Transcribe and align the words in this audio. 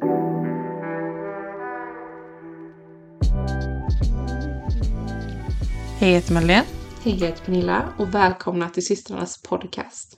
Hej, 0.00 0.08
jag 6.00 6.06
heter 6.08 6.32
Madeleine. 6.34 6.64
Hej, 7.04 7.16
jag 7.20 7.26
heter 7.26 7.44
Pernilla 7.44 7.82
och 7.96 8.14
välkomna 8.14 8.68
till 8.68 8.86
systrarnas 8.86 9.42
podcast. 9.42 10.16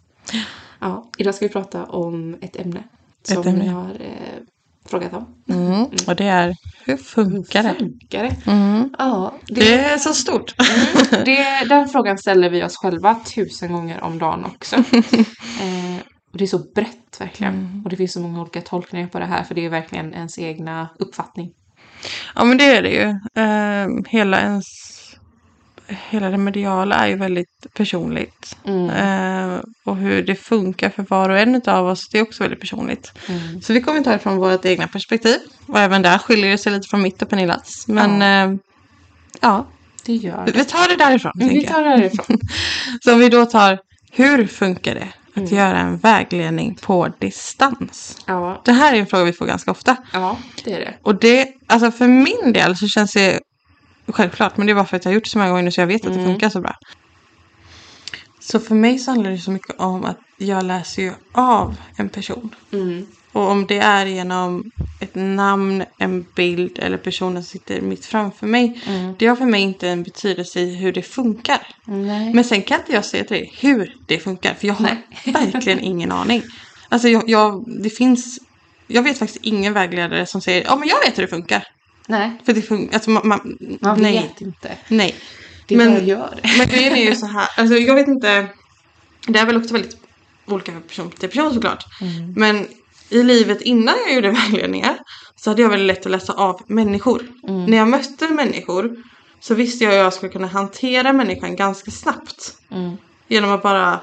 Ja, 0.79 1.11
idag 1.19 1.35
ska 1.35 1.47
vi 1.47 1.53
prata 1.53 1.85
om 1.85 2.37
ett 2.41 2.57
ämne 2.57 2.83
som 3.23 3.41
Ett 3.41 3.47
ämne. 3.47 3.63
ni 3.65 3.69
har 3.69 3.85
eh, 3.91 4.43
frågat 4.87 5.13
om. 5.13 5.35
Mm. 5.49 5.85
Och 6.07 6.17
det 6.17 6.27
är, 6.27 6.57
hur 6.85 6.97
funkar 6.97 7.63
det? 7.63 7.75
Funkar 7.79 8.23
det? 8.23 8.51
Mm. 8.51 8.95
Ja, 8.99 9.35
det, 9.47 9.55
Det 9.55 9.75
är 9.75 9.99
så 9.99 10.15
stort. 10.15 10.55
det, 11.25 11.65
den 11.69 11.89
frågan 11.89 12.19
ställer 12.19 12.51
vi 12.51 12.65
oss 12.65 12.77
själva 12.77 13.15
tusen 13.35 13.73
gånger 13.73 14.03
om 14.05 14.19
dagen 14.19 14.45
också. 14.45 14.77
eh, 16.33 16.35
och 16.35 16.39
det 16.39 16.45
är 16.45 16.47
så 16.47 16.59
brett 16.75 17.21
verkligen. 17.21 17.55
Mm. 17.55 17.83
Och 17.85 17.91
det 17.91 17.97
finns 17.97 18.13
så 18.13 18.21
många 18.21 18.41
olika 18.41 18.61
tolkningar 18.61 19.07
på 19.09 19.19
det 19.19 19.25
här 19.27 19.45
för 19.45 19.55
det 19.55 19.65
är 19.65 19.69
verkligen 19.71 20.15
ens 20.15 20.39
egna 20.39 20.89
uppfattning. 20.99 21.51
Ja, 22.35 22.45
men 22.45 22.59
det 22.59 22.65
är 22.65 22.83
det 22.83 22.91
ju. 22.91 23.15
Ehm, 23.43 24.05
hela 24.09 24.41
ens... 24.41 24.65
Hela 26.11 26.31
det 26.31 26.39
mediala 26.39 26.97
är 26.97 27.09
ju 27.09 27.17
väldigt 27.17 27.67
personligt. 27.75 28.57
Mm. 28.65 28.91
Ehm, 28.91 29.61
och 29.85 29.97
hur 29.97 30.23
det 30.23 30.35
funkar 30.35 30.91
för 30.91 31.03
var 31.09 31.29
och 31.29 31.39
en 31.39 31.63
av 31.67 31.87
oss, 31.87 32.09
det 32.09 32.19
är 32.19 32.23
också 32.23 32.43
väldigt 32.43 32.61
personligt. 32.61 33.13
Mm. 33.29 33.63
Så 33.63 33.73
vi 33.73 33.81
kommer 33.81 34.01
ta 34.03 34.11
det 34.13 34.19
från 34.19 34.37
vårt 34.37 34.65
egna 34.65 34.89
perspektiv. 34.89 35.37
Och 35.67 35.79
även 35.79 36.03
där 36.03 36.19
skiljer 36.19 36.51
det 36.51 36.59
sig 36.59 36.73
lite 36.73 36.89
från 36.89 37.03
mitt 37.03 37.23
och 37.23 37.29
Pernillas. 37.29 37.89
Men 37.89 38.21
Ja. 38.21 38.27
ehm, 38.27 38.59
ja, 39.41 39.67
Det 40.07 40.15
gör 40.15 40.47
vi 40.47 40.53
det. 40.53 40.65
tar 40.65 40.89
det 40.89 40.97
därifrån. 41.05 41.33
Vi 41.35 41.65
tar 41.67 41.83
det 41.85 41.89
härifrån. 41.91 42.39
Så 43.05 43.13
om 43.13 43.19
vi 43.19 43.29
då 43.29 43.47
tar, 43.47 43.79
hur 44.13 44.47
funkar 44.47 44.95
det 44.95 45.09
att 45.33 45.37
Mm. 45.37 45.55
göra 45.55 45.79
en 45.79 45.97
vägledning 45.99 46.75
på 46.75 47.09
distans? 47.19 48.17
Ja, 48.27 48.63
Det 48.65 48.73
här 48.73 48.95
är 48.95 48.99
en 48.99 49.07
fråga 49.07 49.25
vi 49.25 49.33
får 49.33 49.47
ganska 49.47 49.71
ofta. 49.71 49.97
ja, 50.13 50.39
det 50.65 50.73
är 50.73 50.81
det. 50.81 50.95
Och 51.03 51.15
det, 51.21 51.49
alltså 51.67 51.91
för 51.91 52.09
min 52.09 52.53
del 52.53 52.77
så 52.77 52.87
känns 52.89 53.13
det 53.13 53.41
självklart, 54.09 54.57
men 54.57 54.67
det 54.67 54.73
är 54.73 54.75
bara 54.75 54.85
för 54.87 54.97
att 54.97 55.05
jag 55.05 55.11
har 55.13 55.15
gjort 55.15 55.25
det 55.25 55.31
så 55.31 55.39
många 55.39 55.51
gånger 55.51 55.63
nu 55.63 55.71
så 55.71 55.81
jag 55.81 55.87
vet 55.87 56.07
att 56.07 56.13
det 56.13 56.19
Mm. 56.21 56.33
funkar 56.33 56.49
så 56.49 56.61
bra. 56.61 56.75
Så 58.41 58.61
för 58.61 58.75
mig 58.75 58.99
så 58.99 59.11
handlar 59.11 59.31
det 59.31 59.39
så 59.39 59.51
mycket 59.51 59.81
om 59.81 60.05
att 60.05 60.19
jag 60.37 60.65
läser 60.65 61.03
ju 61.03 61.13
av 61.33 61.77
en 61.97 62.09
person. 62.09 62.55
Mm. 62.73 63.07
Och 63.33 63.51
om 63.51 63.67
det 63.67 63.79
är 63.79 64.07
genom 64.07 64.71
ett 65.01 65.15
namn, 65.15 65.85
en 65.99 66.27
bild 66.35 66.79
eller 66.79 66.97
personen 66.97 67.43
som 67.43 67.51
sitter 67.51 67.81
mitt 67.81 68.07
framför 68.07 68.47
mig. 68.47 68.83
Mm. 68.87 69.15
Det 69.19 69.27
har 69.27 69.37
för 69.37 69.45
mig 69.47 69.61
inte 69.63 69.89
en 69.89 70.03
betydelse 70.03 70.61
i 70.61 70.75
hur 70.77 70.93
det 70.93 71.03
funkar. 71.03 71.67
Nej. 71.85 72.35
Men 72.35 72.45
sen 72.45 72.63
kan 72.63 72.81
inte 72.81 72.93
jag 72.93 73.05
säga 73.05 73.25
till 73.25 73.37
dig 73.37 73.53
hur 73.61 73.97
det 74.07 74.19
funkar. 74.19 74.55
För 74.55 74.67
jag 74.67 74.75
har 74.75 74.97
verkligen 75.33 75.81
ingen 75.81 76.13
aning. 76.13 76.43
Alltså 76.89 77.09
jag, 77.09 77.29
jag, 77.31 77.65
det 77.83 77.91
finns, 77.91 78.39
jag 78.87 79.03
vet 79.03 79.19
faktiskt 79.19 79.45
ingen 79.45 79.73
vägledare 79.73 80.27
som 80.27 80.41
säger 80.41 80.65
ja 80.65 80.77
men 80.77 80.89
jag 80.89 81.01
vet 81.01 81.19
hur 81.19 81.23
det 81.23 81.29
funkar. 81.29 81.67
Nej, 82.09 82.31
För 82.45 82.53
det 82.53 82.63
funkar, 82.63 82.95
alltså 82.95 83.11
man, 83.11 83.29
man, 83.29 83.59
man 83.81 84.03
nej, 84.03 84.13
vet 84.13 84.41
inte. 84.41 84.77
nej. 84.89 85.15
Det 85.67 85.77
Men- 85.77 85.95
bara 85.95 86.03
gör 86.03 86.39
det. 86.43 86.49
Men 86.59 86.69
grejen 86.69 86.93
är 86.97 87.05
ju 87.11 87.17
så 87.17 87.27
här, 87.27 87.49
alltså 87.57 87.77
jag 87.77 87.95
vet 87.95 88.09
inte, 88.09 88.47
det 89.27 89.39
är 89.39 89.47
väl 89.47 89.57
också 89.57 89.73
väldigt 89.73 89.97
olika 90.47 90.73
person 90.89 91.11
till 91.11 91.29
person 91.29 91.55
såklart. 91.55 91.85
Mm. 92.01 92.33
Men 92.37 92.67
i 93.13 93.23
livet 93.23 93.61
innan 93.63 93.95
jag 94.07 94.15
gjorde 94.15 94.31
vägledningar 94.51 94.99
så 95.37 95.51
hade 95.51 95.63
jag 95.63 95.69
väldigt 95.69 95.87
lätt 95.87 96.07
att 96.07 96.13
läsa 96.13 96.33
av 96.33 96.61
människor. 96.67 97.23
Mm. 97.49 97.67
När 97.67 97.77
jag 97.77 97.89
mötte 97.89 98.29
människor 98.29 98.97
så 99.41 99.55
visste 99.55 99.85
jag 99.85 99.93
att 99.93 99.99
jag 99.99 100.13
skulle 100.13 100.33
kunna 100.33 100.47
hantera 100.47 101.13
människan 101.13 101.57
ganska 101.57 101.91
snabbt. 101.91 102.57
Mm. 102.71 102.97
Genom 103.29 103.51
att 103.51 103.63
bara 103.63 104.01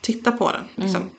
titta 0.00 0.32
på 0.32 0.52
den. 0.52 0.64
Liksom. 0.74 1.02
Mm. 1.02 1.14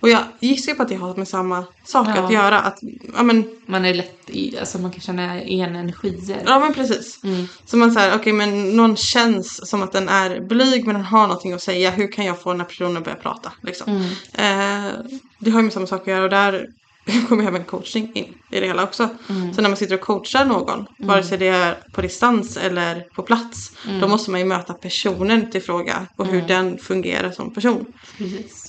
Och 0.00 0.08
jag 0.08 0.22
gissar 0.40 0.74
på 0.74 0.82
att 0.82 0.88
det 0.88 0.94
har 0.94 1.14
med 1.14 1.28
samma 1.28 1.64
sak 1.84 2.06
Ja. 2.08 2.22
att 2.22 2.32
göra. 2.32 2.60
Att, 2.60 2.78
ja, 3.16 3.22
men, 3.22 3.44
Man 3.66 3.84
är 3.84 3.94
lätt 3.94 4.30
i, 4.30 4.58
alltså 4.58 4.78
man 4.78 4.90
kan 4.90 5.00
känna 5.00 5.40
energier. 5.40 6.42
ja 6.46 6.58
men 6.58 6.74
precis. 6.74 7.20
Mm. 7.24 7.46
Så 7.66 7.76
man 7.76 7.92
säger, 7.92 8.16
okej 8.16 8.32
men 8.32 8.76
någon 8.76 8.96
känns 8.96 9.68
som 9.70 9.82
att 9.82 9.92
den 9.92 10.08
är 10.08 10.40
blyg 10.40 10.86
men 10.86 10.94
den 10.94 11.04
har 11.04 11.22
någonting 11.26 11.52
att 11.52 11.62
säga. 11.62 11.90
Hur 11.90 12.12
kan 12.12 12.24
jag 12.24 12.40
få 12.42 12.50
den 12.50 12.60
här 12.60 12.66
personen 12.66 12.96
att 12.96 13.04
börja 13.04 13.16
prata? 13.16 13.52
Liksom. 13.62 13.92
Mm. 13.92 14.88
Eh, 14.88 14.92
det 15.38 15.50
har 15.50 15.58
ju 15.58 15.64
med 15.64 15.72
samma 15.72 15.86
sak 15.86 16.00
att 16.00 16.06
göra 16.06 16.24
och 16.24 16.30
där 16.30 16.66
kommer 17.28 17.46
även 17.46 17.64
coaching 17.64 18.10
in 18.14 18.34
i 18.50 18.60
det 18.60 18.66
hela 18.66 18.82
också. 18.84 19.08
Mm. 19.28 19.54
Så 19.54 19.60
när 19.62 19.68
man 19.68 19.76
sitter 19.76 19.94
och 19.94 20.00
coachar 20.00 20.44
någon, 20.44 20.86
vare 20.98 21.22
sig 21.22 21.38
det 21.38 21.48
är 21.48 21.78
på 21.92 22.00
distans 22.00 22.56
eller 22.56 23.00
på 23.14 23.22
plats, 23.22 23.72
Mm. 23.86 24.00
då 24.00 24.08
måste 24.08 24.30
man 24.30 24.40
ju 24.40 24.46
möta 24.46 24.74
personen 24.74 25.50
till 25.50 25.62
fråga 25.62 26.06
och 26.16 26.26
hur 26.26 26.42
den 26.42 26.78
fungerar 26.78 27.30
som 27.30 27.54
person. 27.54 27.86
Precis. 28.18 28.59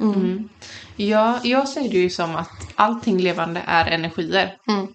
Mm. 0.00 0.48
Ja, 0.96 1.40
jag 1.44 1.68
ser 1.68 1.88
det 1.88 1.98
ju 1.98 2.10
som 2.10 2.36
att 2.36 2.72
allting 2.74 3.18
levande 3.18 3.62
är 3.66 3.86
energier. 3.90 4.56
Mm. 4.68 4.86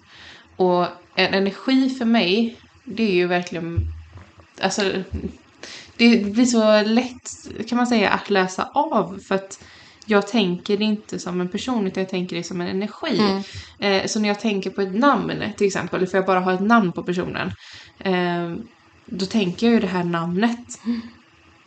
Och 0.55 0.85
en 1.16 1.33
energi 1.33 1.89
för 1.89 2.05
mig, 2.05 2.57
det 2.83 3.03
är 3.03 3.16
ju 3.16 3.27
verkligen... 3.27 3.88
Alltså, 4.61 4.91
det 5.97 6.25
blir 6.25 6.45
så 6.45 6.81
lätt, 6.81 7.29
kan 7.67 7.77
man 7.77 7.88
säga, 7.88 8.09
att 8.09 8.29
läsa 8.29 8.69
av. 8.73 9.19
För 9.27 9.35
att 9.35 9.59
jag 10.05 10.27
tänker 10.27 10.81
inte 10.81 11.19
som 11.19 11.41
en 11.41 11.49
person, 11.49 11.87
utan 11.87 12.03
jag 12.03 12.09
tänker 12.09 12.35
det 12.35 12.43
som 12.43 12.61
en 12.61 12.67
energi. 12.67 13.19
Mm. 13.19 13.43
Eh, 13.79 14.07
så 14.07 14.19
när 14.19 14.27
jag 14.27 14.39
tänker 14.39 14.69
på 14.69 14.81
ett 14.81 14.95
namn, 14.95 15.43
till 15.57 15.67
exempel, 15.67 15.97
eller 15.97 16.07
får 16.07 16.17
jag 16.17 16.25
bara 16.25 16.39
ha 16.39 16.53
ett 16.53 16.59
namn 16.59 16.91
på 16.91 17.03
personen. 17.03 17.51
Eh, 17.99 18.55
då 19.05 19.25
tänker 19.25 19.67
jag 19.67 19.73
ju 19.73 19.79
det 19.79 19.87
här 19.87 20.03
namnet. 20.03 20.67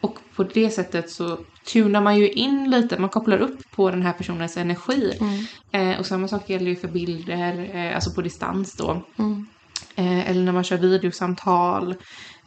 Och 0.01 0.19
på 0.37 0.45
det 0.45 0.71
sättet 0.71 1.11
så 1.11 1.39
tunar 1.73 2.01
man 2.01 2.17
ju 2.19 2.31
in 2.31 2.71
lite, 2.71 2.99
man 2.99 3.11
kopplar 3.11 3.39
upp 3.39 3.71
på 3.71 3.91
den 3.91 4.03
här 4.03 4.13
personens 4.13 4.57
energi. 4.57 5.19
Mm. 5.21 5.91
Eh, 5.93 5.99
och 6.01 6.07
samma 6.07 6.29
sak 6.29 6.51
gäller 6.51 6.67
ju 6.67 6.77
för 6.77 6.89
bilder, 6.89 7.71
eh, 7.75 7.95
alltså 7.95 8.11
på 8.11 8.23
distans 8.23 8.73
då. 8.77 9.03
Mm. 9.19 9.47
Eh, 9.97 10.31
eller 10.31 10.43
när 10.43 10.53
man 10.53 10.65
kör 10.65 10.77
videosamtal. 10.77 11.95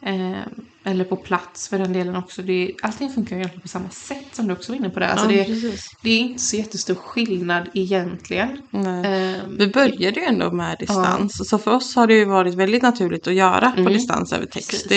Eh, 0.06 0.38
eller 0.84 1.04
på 1.04 1.16
plats 1.16 1.68
för 1.68 1.78
den 1.78 1.92
delen 1.92 2.16
också. 2.16 2.42
Det, 2.42 2.72
allting 2.82 3.10
funkar 3.12 3.36
ju 3.36 3.40
egentligen 3.40 3.62
på 3.62 3.68
samma 3.68 3.90
sätt 3.90 4.26
som 4.32 4.46
du 4.46 4.52
också 4.52 4.72
var 4.72 4.76
inne 4.76 4.90
på 4.90 5.00
det. 5.00 5.08
Alltså 5.08 5.32
ja, 5.32 5.44
det, 5.44 5.76
det 6.02 6.10
är 6.10 6.18
inte 6.18 6.42
så 6.42 6.56
jättestor 6.56 6.94
skillnad 6.94 7.68
egentligen. 7.74 8.62
Nej. 8.70 9.32
Eh, 9.32 9.36
Vi 9.58 9.66
började 9.66 10.20
ju 10.20 10.26
ändå 10.26 10.50
med 10.50 10.76
distans. 10.78 11.48
Så 11.48 11.58
för 11.58 11.70
oss 11.74 11.96
har 11.96 12.06
det 12.06 12.14
ju 12.14 12.24
varit 12.24 12.54
väldigt 12.54 12.82
naturligt 12.82 13.26
att 13.26 13.34
göra 13.34 13.70
på 13.70 13.80
Mm. 13.80 13.92
distans 13.92 14.32
över 14.32 14.46
text. 14.46 14.88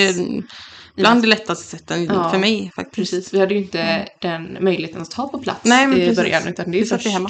Bland 0.96 1.22
det 1.22 1.28
lättaste 1.28 1.64
sätten 1.78 2.04
Ja. 2.06 2.30
för 2.30 2.38
mig 2.40 2.72
faktiskt. 2.76 2.96
precis, 2.96 3.34
vi 3.34 3.40
hade 3.40 3.54
ju 3.54 3.60
inte 3.60 4.08
den 4.22 4.58
möjligheten 4.62 5.02
att 5.02 5.12
ta 5.12 5.28
på 5.28 5.40
plats 5.40 5.60
Nej, 5.64 5.88
men 5.88 5.98
i 5.98 6.00
precis. 6.02 6.18
början. 6.18 6.48
Utan 6.48 6.72
det 6.72 6.80
är 6.80 6.86
först 6.86 7.08
hemma. 7.08 7.30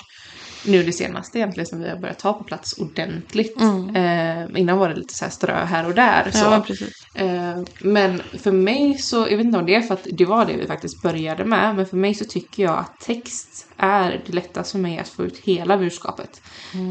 nu 0.66 0.84
det 0.84 0.92
senaste 0.92 1.38
egentligen 1.40 1.68
som 1.68 1.80
vi 1.80 1.90
har 1.90 1.98
börjat 1.98 2.20
ta 2.20 2.34
på 2.34 2.44
plats 2.44 2.78
ordentligt. 2.80 3.62
Mm. 3.62 3.96
Eh, 3.96 4.62
innan 4.62 4.78
var 4.78 4.90
det 4.90 4.96
lite 4.96 5.14
så 5.14 5.26
här 5.26 5.32
strö 5.32 5.66
här 5.66 5.86
och 5.88 5.94
där. 5.96 6.32
Så. 6.32 6.38
Ja, 6.38 6.64
precis. 6.68 6.90
Eh, 7.16 7.60
men 7.80 8.22
för 8.40 8.52
mig 8.52 8.98
så, 8.98 9.18
jag 9.30 9.38
vet 9.38 9.46
inte 9.46 9.58
om 9.60 9.66
det 9.66 9.76
är 9.76 9.82
för 9.82 9.94
att 9.94 10.08
det 10.12 10.26
var 10.26 10.46
det 10.46 10.54
vi 10.58 10.68
faktiskt 10.68 11.02
började 11.02 11.46
med, 11.46 11.76
men 11.76 11.86
för 11.86 11.98
mig 11.98 12.14
så 12.14 12.26
tycker 12.26 12.64
jag 12.64 12.78
att 12.80 13.00
text 13.00 13.68
är 13.78 14.22
det 14.26 14.34
lättaste 14.34 14.72
för 14.72 14.80
mig 14.80 15.00
att 15.00 15.10
få 15.10 15.24
ut 15.24 15.38
hela 15.44 15.78
budskapet. 15.78 16.42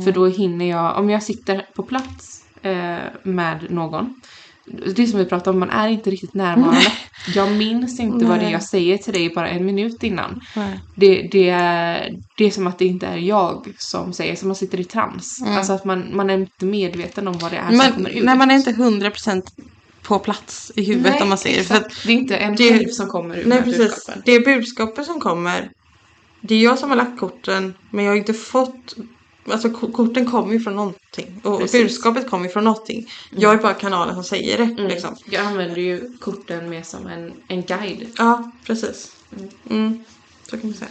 För 0.04 0.12
då 0.12 0.26
hinner 0.26 0.70
jag, 0.70 0.98
om 0.98 1.10
jag 1.10 1.22
sitter 1.22 1.66
på 1.76 1.82
plats 1.82 2.44
eh, 2.62 2.96
med 3.22 3.66
någon, 3.70 4.20
det 4.66 5.02
är 5.02 5.06
som 5.06 5.18
vi 5.18 5.24
pratade 5.24 5.50
om, 5.50 5.60
man 5.60 5.70
är 5.70 5.88
inte 5.88 6.10
riktigt 6.10 6.34
närvarande. 6.34 6.92
Jag 7.34 7.52
minns 7.52 8.00
inte 8.00 8.24
vad 8.24 8.36
det 8.38 8.40
är 8.40 8.44
Nej. 8.44 8.52
jag 8.52 8.62
säger 8.62 8.98
till 8.98 9.12
dig 9.12 9.32
bara 9.34 9.48
en 9.48 9.66
minut 9.66 10.02
innan. 10.02 10.40
Nej. 10.56 10.80
Det, 10.94 11.28
det, 11.32 11.48
är, 11.48 12.14
det 12.36 12.44
är 12.44 12.50
som 12.50 12.66
att 12.66 12.78
det 12.78 12.84
inte 12.86 13.06
är 13.06 13.16
jag 13.16 13.74
som 13.78 14.12
säger, 14.12 14.36
som 14.36 14.48
man 14.48 14.54
sitter 14.56 14.80
i 14.80 14.84
trans. 14.84 15.40
Mm. 15.42 15.56
Alltså 15.56 15.72
att 15.72 15.84
man, 15.84 16.16
man 16.16 16.30
är 16.30 16.34
inte 16.34 16.64
medveten 16.64 17.28
om 17.28 17.38
vad 17.38 17.50
det 17.52 17.56
är 17.56 17.68
som 17.68 17.76
Men, 17.76 17.92
kommer 17.92 18.10
ut. 18.10 18.24
nej, 18.24 18.36
man 18.36 18.50
är 18.50 18.54
inte 18.54 18.70
100% 18.72 19.42
på 20.02 20.18
plats 20.18 20.72
i 20.76 20.84
huvudet 20.84 21.12
Nej, 21.12 21.22
om 21.22 21.28
man 21.28 21.38
säger 21.38 21.58
det. 21.58 21.64
För. 21.64 21.84
Det 22.06 22.12
är 22.12 22.16
inte 22.16 22.36
en 22.36 22.56
det- 22.56 22.68
själv 22.78 22.88
som 22.88 23.06
kommer 23.08 23.36
ur 23.38 23.44
Nej 23.46 23.62
precis. 23.62 23.78
budskapen. 23.78 24.22
Det 24.26 24.40
budskapet 24.40 25.06
som 25.06 25.20
kommer. 25.20 25.70
Det 26.40 26.54
är 26.54 26.62
jag 26.64 26.78
som 26.78 26.90
har 26.90 26.96
lagt 26.96 27.20
korten. 27.20 27.74
Men 27.90 28.04
jag 28.04 28.12
har 28.12 28.16
inte 28.16 28.34
fått. 28.34 28.94
Alltså 29.50 29.70
ko- 29.70 29.92
korten 29.92 30.26
kommer 30.26 30.52
ju 30.52 30.60
från 30.60 30.76
någonting. 30.76 31.40
Och 31.44 31.60
Precis. 31.60 31.82
budskapet 31.82 32.30
kommer 32.30 32.44
ju 32.46 32.50
från 32.52 32.64
någonting. 32.64 33.10
Jag 33.30 33.54
är 33.54 33.58
bara 33.58 33.74
kanalen 33.74 34.14
som 34.14 34.24
säger 34.24 34.58
det. 34.58 34.64
Mm. 34.64 34.86
Liksom. 34.86 35.16
Jag 35.24 35.46
använder 35.46 35.80
ju 35.80 36.18
korten 36.20 36.68
mer 36.70 36.82
som 36.82 37.06
en, 37.06 37.32
en 37.48 37.62
guide. 37.62 38.08
Ja 38.18 38.50
precis. 38.66 39.16
Mm. 39.70 40.04
Så 40.50 40.58
kan 40.58 40.70
man 40.70 40.74
säga. 40.74 40.90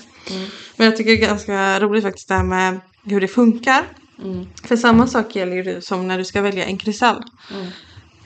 Men 0.76 0.86
jag 0.88 0.98
tycker 0.98 1.12
det 1.12 1.18
är 1.24 1.28
ganska 1.28 1.80
roligt 1.80 2.04
faktiskt 2.04 2.28
det 2.28 2.34
här 2.36 2.44
med 2.44 2.80
hur 3.04 3.22
det 3.22 3.28
funkar. 3.28 3.84
Mm. 4.24 4.48
För 4.64 4.76
samma 4.76 5.08
sak 5.08 5.36
gäller 5.36 5.56
ju 5.56 5.82
som 5.82 6.08
när 6.08 6.18
du 6.18 6.26
ska 6.26 6.42
välja 6.42 6.66
en 6.66 6.78
kristall. 6.78 7.24
Mm. 7.54 7.68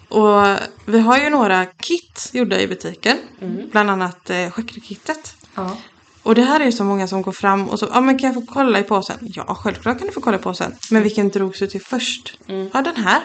Och 0.10 0.58
vi 0.86 1.00
har 1.00 1.18
ju 1.18 1.30
några 1.30 1.66
kit 1.66 2.30
gjorda 2.34 2.62
i 2.62 2.68
butiken. 2.68 3.18
Mm. 3.42 3.70
Bland 3.72 3.90
annat 3.90 4.30
eh, 4.30 4.52
chakrakittet. 4.52 5.36
Ja. 5.56 5.78
Och 6.24 6.36
det 6.36 6.42
här 6.42 6.60
är 6.60 6.66
ju 6.66 6.72
så 6.72 6.84
många 6.84 7.08
som 7.08 7.22
går 7.22 7.32
fram 7.32 7.70
och 7.70 7.80
så, 7.80 7.88
ja 7.94 8.02
men 8.02 8.20
kan 8.20 8.28
jag 8.34 8.46
få 8.46 8.54
kolla 8.54 8.80
i 8.80 8.84
påsen? 8.84 9.18
Ja, 9.22 9.56
självklart 9.56 9.98
kan 9.98 10.08
du 10.08 10.14
få 10.14 10.22
kolla 10.22 10.38
i 10.38 10.42
påsen. 10.42 10.76
Men 10.92 11.04
vilken 11.04 11.30
drogs 11.30 11.60
du 11.60 11.68
till 11.68 11.82
först? 11.82 12.40
Mm. 12.48 12.70
Ja, 12.74 12.82
den 12.82 12.96
här. 12.96 13.22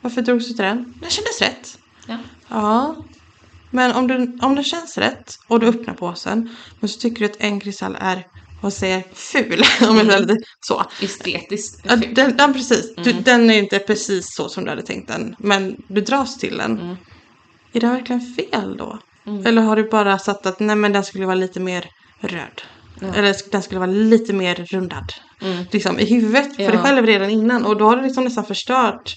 Varför 0.00 0.22
drogs 0.22 0.48
du 0.48 0.54
till 0.54 0.64
den? 0.64 0.94
Den 1.00 1.10
kändes 1.10 1.40
rätt. 1.40 1.78
Ja. 2.06 2.18
Ja. 2.48 2.96
Men 3.70 3.92
om, 3.92 4.06
du, 4.06 4.38
om 4.42 4.54
den 4.54 4.64
känns 4.64 4.98
rätt 4.98 5.34
och 5.48 5.60
du 5.60 5.66
öppnar 5.66 5.94
påsen 5.94 6.56
men 6.80 6.88
så 6.88 7.00
tycker 7.00 7.18
du 7.20 7.24
att 7.24 7.36
en 7.40 7.60
kristall 7.60 7.96
är 8.00 8.26
vad 8.62 8.72
säger 8.72 9.04
ful. 9.14 9.62
Om 9.88 9.96
jag 9.96 10.06
säger 10.06 10.20
lite 10.20 10.36
så. 10.60 10.84
Estetiskt 11.00 11.80
Ja, 11.84 11.90
fult. 11.96 12.14
den, 12.16 12.36
den, 12.36 12.52
precis. 12.52 12.94
Du, 12.96 13.10
Mm. 13.10 13.22
den 13.22 13.50
är 13.50 13.58
inte 13.58 13.78
precis 13.78 14.34
så 14.36 14.48
som 14.48 14.64
du 14.64 14.70
hade 14.70 14.82
tänkt 14.82 15.08
den. 15.08 15.34
Men 15.38 15.76
du 15.88 16.00
dras 16.00 16.38
till 16.38 16.56
den. 16.58 16.80
Mm. 16.80 16.96
Är 17.72 17.80
den 17.80 17.90
verkligen 17.90 18.20
fel 18.34 18.76
då? 18.76 18.98
Mm. 19.26 19.46
Eller 19.46 19.62
har 19.62 19.76
du 19.76 19.88
bara 19.90 20.18
satt 20.18 20.46
att 20.46 20.60
nej 20.60 20.76
men 20.76 20.92
den 20.92 21.04
skulle 21.04 21.26
vara 21.26 21.34
lite 21.36 21.60
mer 21.60 21.86
röd? 22.20 22.62
Ja. 23.00 23.14
Eller 23.14 23.50
den 23.52 23.62
skulle 23.62 23.80
vara 23.80 23.90
lite 23.90 24.32
mer 24.32 24.54
rundad. 24.54 25.12
Mm. 25.42 25.64
Liksom 25.70 25.98
i 25.98 26.04
huvudet 26.04 26.56
för 26.56 26.62
Ja. 26.62 26.70
dig 26.70 26.78
själv 26.78 27.06
redan 27.06 27.30
innan. 27.30 27.64
Och 27.66 27.76
då 27.76 27.84
har 27.88 27.96
du 27.96 28.02
liksom 28.02 28.24
nästan 28.24 28.44
förstört 28.44 29.16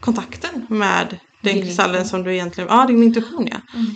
kontakten 0.00 0.66
med 0.68 1.18
den 1.42 1.62
kristallen 1.62 2.04
som 2.04 2.22
du 2.22 2.32
egentligen, 2.34 2.68
ja 2.70 2.86
din 2.86 3.02
intuition 3.02 3.48
ja. 3.50 3.56
Mm. 3.74 3.86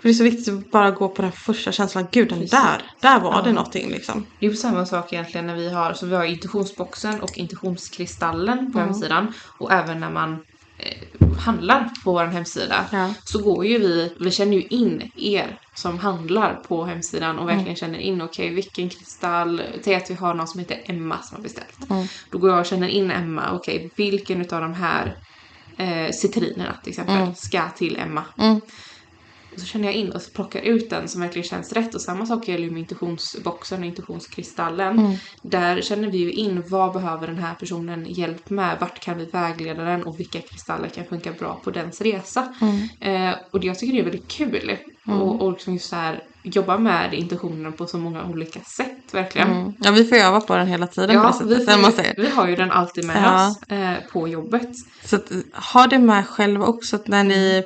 För 0.00 0.08
det 0.08 0.12
är 0.12 0.14
så 0.14 0.24
viktigt 0.24 0.48
att 0.54 0.70
bara 0.70 0.90
gå 0.90 1.08
på 1.08 1.22
den 1.22 1.32
första 1.32 1.72
känslan, 1.72 2.06
gud 2.12 2.28
den 2.28 2.38
Precis. 2.38 2.50
där, 2.50 2.82
där 3.00 3.20
var 3.20 3.32
Ja. 3.34 3.42
det 3.42 3.52
någonting 3.52 3.90
liksom. 3.90 4.26
Det 4.40 4.46
är 4.46 4.50
ju 4.50 4.56
samma 4.56 4.86
sak 4.86 5.12
egentligen 5.12 5.46
när 5.46 5.54
vi 5.56 5.70
har, 5.72 5.92
så 5.92 6.06
vi 6.06 6.14
har 6.14 6.24
intuitionsboxen 6.24 7.20
och 7.20 7.38
intuitionskristallen 7.38 8.72
på 8.72 8.78
Mm. 8.78 8.88
hemsidan. 8.90 9.32
Och 9.58 9.72
även 9.72 10.00
när 10.00 10.10
man 10.10 10.38
handlar 11.38 11.90
på 12.04 12.12
vår 12.12 12.24
hemsida 12.24 12.84
Ja. 12.92 13.14
så 13.24 13.42
går 13.42 13.66
ju 13.66 13.78
vi, 13.78 14.12
vi 14.20 14.30
känner 14.30 14.56
ju 14.56 14.62
in 14.62 15.10
er 15.16 15.58
som 15.74 15.98
handlar 15.98 16.54
på 16.54 16.84
hemsidan 16.84 17.38
och 17.38 17.48
verkligen 17.48 17.76
känner 17.76 17.98
in, 17.98 18.22
okej 18.22 18.54
vilken 18.54 18.88
kristall, 18.88 19.62
säg 19.84 19.94
att 19.94 20.10
vi 20.10 20.14
har 20.14 20.34
någon 20.34 20.48
som 20.48 20.60
heter 20.60 20.82
Emma 20.84 21.22
som 21.22 21.36
har 21.36 21.42
beställt. 21.42 21.90
Mm. 21.90 22.06
Då 22.30 22.38
går 22.38 22.50
jag 22.50 22.60
och 22.60 22.66
känner 22.66 22.88
in 22.88 23.10
Emma, 23.10 23.52
okej 23.52 23.90
vilken 23.96 24.40
utav 24.40 24.60
de 24.60 24.74
här 24.74 25.16
eh, 25.76 26.10
citrinerna 26.10 26.76
till 26.82 26.90
exempel 26.90 27.16
Mm. 27.16 27.34
ska 27.34 27.68
till 27.76 27.96
Emma. 27.96 28.24
Mm. 29.52 29.54
Och 29.54 29.60
så 29.60 29.66
känner 29.66 29.84
jag 29.84 29.94
in 29.94 30.12
och 30.12 30.22
plockar 30.34 30.60
ut 30.60 30.90
den 30.90 31.08
som 31.08 31.20
verkligen 31.20 31.48
känns 31.48 31.72
rätt. 31.72 31.94
Och 31.94 32.00
samma 32.00 32.26
sak 32.26 32.48
gäller 32.48 32.64
ju 32.64 32.70
med 32.70 32.80
intuitionsboxen 32.80 33.80
och 33.80 33.86
intuitionskristallen. 33.86 34.98
Mm. 34.98 35.12
Där 35.42 35.80
känner 35.80 36.10
vi 36.10 36.18
ju 36.18 36.32
in 36.32 36.62
vad 36.68 36.92
behöver 36.92 37.26
den 37.26 37.38
här 37.38 37.54
personen 37.54 38.06
hjälp 38.08 38.50
med? 38.50 38.76
Vart 38.80 39.00
kan 39.00 39.18
vi 39.18 39.24
vägleda 39.24 39.82
den? 39.84 40.02
Och 40.02 40.20
vilka 40.20 40.40
kristaller 40.40 40.88
kan 40.88 41.04
funka 41.04 41.32
bra 41.32 41.60
på 41.64 41.70
dens 41.70 42.00
resa? 42.00 42.54
Mm. 42.60 43.30
Eh, 43.30 43.36
och 43.50 43.60
det, 43.60 43.66
jag 43.66 43.78
tycker 43.78 43.92
det 43.92 43.98
är 44.00 44.04
väldigt 44.04 44.28
kul. 44.28 44.76
Och, 45.06 45.42
och 45.42 45.52
liksom 45.52 45.72
just 45.72 45.88
så 45.88 45.96
här, 45.96 46.22
jobba 46.42 46.78
med 46.78 47.14
intentionen 47.14 47.72
på 47.72 47.86
så 47.86 47.98
många 47.98 48.24
olika 48.24 48.60
sätt 48.60 49.14
verkligen. 49.14 49.50
Mm. 49.52 49.72
Ja 49.78 49.90
vi 49.90 50.04
får 50.04 50.16
öva 50.16 50.40
på 50.40 50.56
den 50.56 50.66
hela 50.66 50.86
tiden 50.86 51.08
på 51.08 51.14
Ja, 51.14 51.26
det 51.26 51.32
sättet. 51.32 51.78
vi, 51.78 51.82
får, 51.82 51.90
säger. 51.90 52.14
vi 52.16 52.28
har 52.30 52.48
ju 52.48 52.56
den 52.56 52.70
alltid 52.70 53.04
med 53.06 53.16
Ja. 53.24 53.48
oss 53.50 53.62
eh, 53.72 53.94
på 54.12 54.28
jobbet. 54.28 54.68
Så 55.04 55.16
att, 55.16 55.32
ha 55.72 55.86
det 55.86 55.98
med 55.98 56.26
själva 56.26 56.66
också 56.66 56.96
att 56.96 57.06
när 57.08 57.24
ni, 57.24 57.64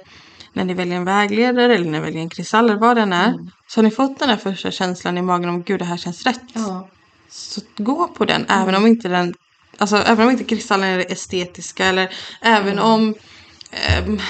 när 0.56 0.64
ni 0.64 0.74
väljer 0.74 0.96
en 0.96 1.04
vägledare 1.04 1.74
eller 1.74 1.84
när 1.84 1.92
ni 1.92 2.00
väljer 2.00 2.20
en 2.20 2.28
kristall 2.28 2.64
eller 2.64 2.80
vad 2.80 2.96
den 2.96 3.12
är. 3.12 3.28
Mm. 3.28 3.50
Så 3.66 3.78
har 3.78 3.82
ni 3.82 3.90
fått 3.90 4.18
den 4.18 4.28
där 4.28 4.36
första 4.36 4.70
känslan 4.70 5.18
i 5.18 5.22
magen 5.22 5.48
om 5.48 5.62
gud 5.62 5.78
det 5.78 5.84
här 5.84 5.96
känns 5.96 6.22
rätt. 6.22 6.42
Ja. 6.52 6.88
Så 7.30 7.60
gå 7.76 8.08
på 8.08 8.24
den 8.24 8.46
även 8.48 8.74
om 8.74 8.86
inte 8.86 9.08
den 9.08 9.34
Alltså 9.78 9.96
även 9.96 10.26
om 10.26 10.30
inte 10.30 10.44
kristallen 10.44 10.88
är 10.88 10.98
det 10.98 11.12
estetiska 11.12 11.86
eller 11.86 12.14
även 12.40 12.78
om 12.78 13.14
ehm, 13.70 14.20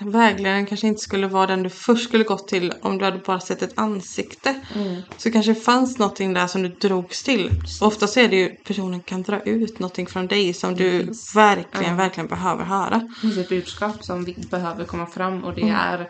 vägledaren 0.00 0.66
kanske 0.66 0.86
inte 0.86 1.00
skulle 1.00 1.26
vara 1.26 1.46
den 1.46 1.62
du 1.62 1.70
först 1.70 2.04
skulle 2.08 2.24
gått 2.24 2.48
till 2.48 2.72
om 2.82 2.98
du 2.98 3.04
hade 3.04 3.18
bara 3.18 3.40
sett 3.40 3.62
ett 3.62 3.78
ansikte. 3.78 4.54
Mm. 4.74 5.02
Så 5.16 5.30
kanske 5.30 5.52
det 5.52 5.60
fanns 5.60 5.98
någonting 5.98 6.34
där 6.34 6.46
som 6.46 6.62
du 6.62 6.68
drogs 6.68 7.22
till. 7.22 7.50
Ofta 7.80 8.06
så 8.06 8.20
är 8.20 8.28
det 8.28 8.36
ju 8.36 8.48
personen 8.66 9.00
kan 9.00 9.22
dra 9.22 9.40
ut 9.40 9.78
någonting 9.78 10.06
från 10.06 10.26
dig 10.26 10.54
som 10.54 10.74
du 10.74 10.98
Precis. 11.06 11.36
verkligen, 11.36 11.90
Ja. 11.90 11.96
verkligen 11.96 12.26
behöver 12.28 12.64
höra. 12.64 13.08
Det 13.22 13.40
ett 13.40 13.48
budskap 13.48 14.04
som 14.04 14.24
vi 14.24 14.36
behöver 14.50 14.84
komma 14.84 15.06
fram 15.06 15.44
och 15.44 15.54
det 15.54 15.62
Mm. 15.62 15.74
är 15.74 16.08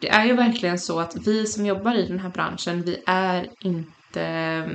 det 0.00 0.08
är 0.08 0.24
ju 0.26 0.32
verkligen 0.32 0.78
så 0.78 1.00
att 1.00 1.14
vi 1.26 1.46
som 1.46 1.66
jobbar 1.66 1.94
i 1.94 2.06
den 2.06 2.18
här 2.18 2.30
branschen, 2.30 2.82
vi 2.82 2.96
är 3.06 3.46
inte 3.64 4.68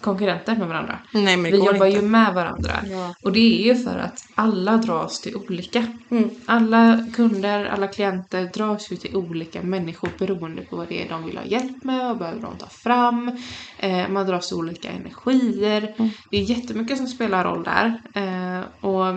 konkurrenter 0.00 0.56
med 0.56 0.68
varandra. 0.68 0.98
Nej 1.12 1.36
men 1.36 1.42
det 1.44 1.50
Vi 1.50 1.56
går 1.58 1.72
jobbar 1.72 1.86
inte. 1.86 1.98
ju 1.98 2.06
med 2.06 2.34
varandra. 2.34 2.72
Ja. 2.90 3.14
Och 3.22 3.32
det 3.32 3.60
är 3.60 3.64
ju 3.64 3.82
för 3.84 3.98
att 3.98 4.24
alla 4.34 4.76
dras 4.76 5.20
till 5.20 5.36
olika. 5.36 5.86
Mm. 6.10 6.30
Alla 6.46 7.06
kunder, 7.14 7.64
alla 7.64 7.88
klienter 7.88 8.50
dras 8.54 8.92
ju 8.92 8.96
till 8.96 9.16
olika 9.16 9.62
människor 9.62 10.10
beroende 10.18 10.62
på 10.62 10.76
vad 10.76 10.88
det 10.88 11.04
är 11.04 11.08
de 11.08 11.24
vill 11.24 11.36
ha 11.36 11.44
hjälp 11.44 11.84
med, 11.84 12.06
vad 12.06 12.18
behöver 12.18 12.40
de 12.40 12.56
ta 12.56 12.66
fram. 12.66 13.38
Eh, 13.78 14.08
man 14.08 14.26
dras 14.26 14.48
till 14.48 14.56
olika 14.56 14.88
energier. 14.90 15.94
Mm. 15.98 16.10
Det 16.30 16.36
är 16.36 16.42
jättemycket 16.42 16.96
som 16.98 17.06
spelar 17.06 17.44
roll 17.44 17.64
där. 17.64 18.00
Eh, 18.14 18.84
och 18.84 19.14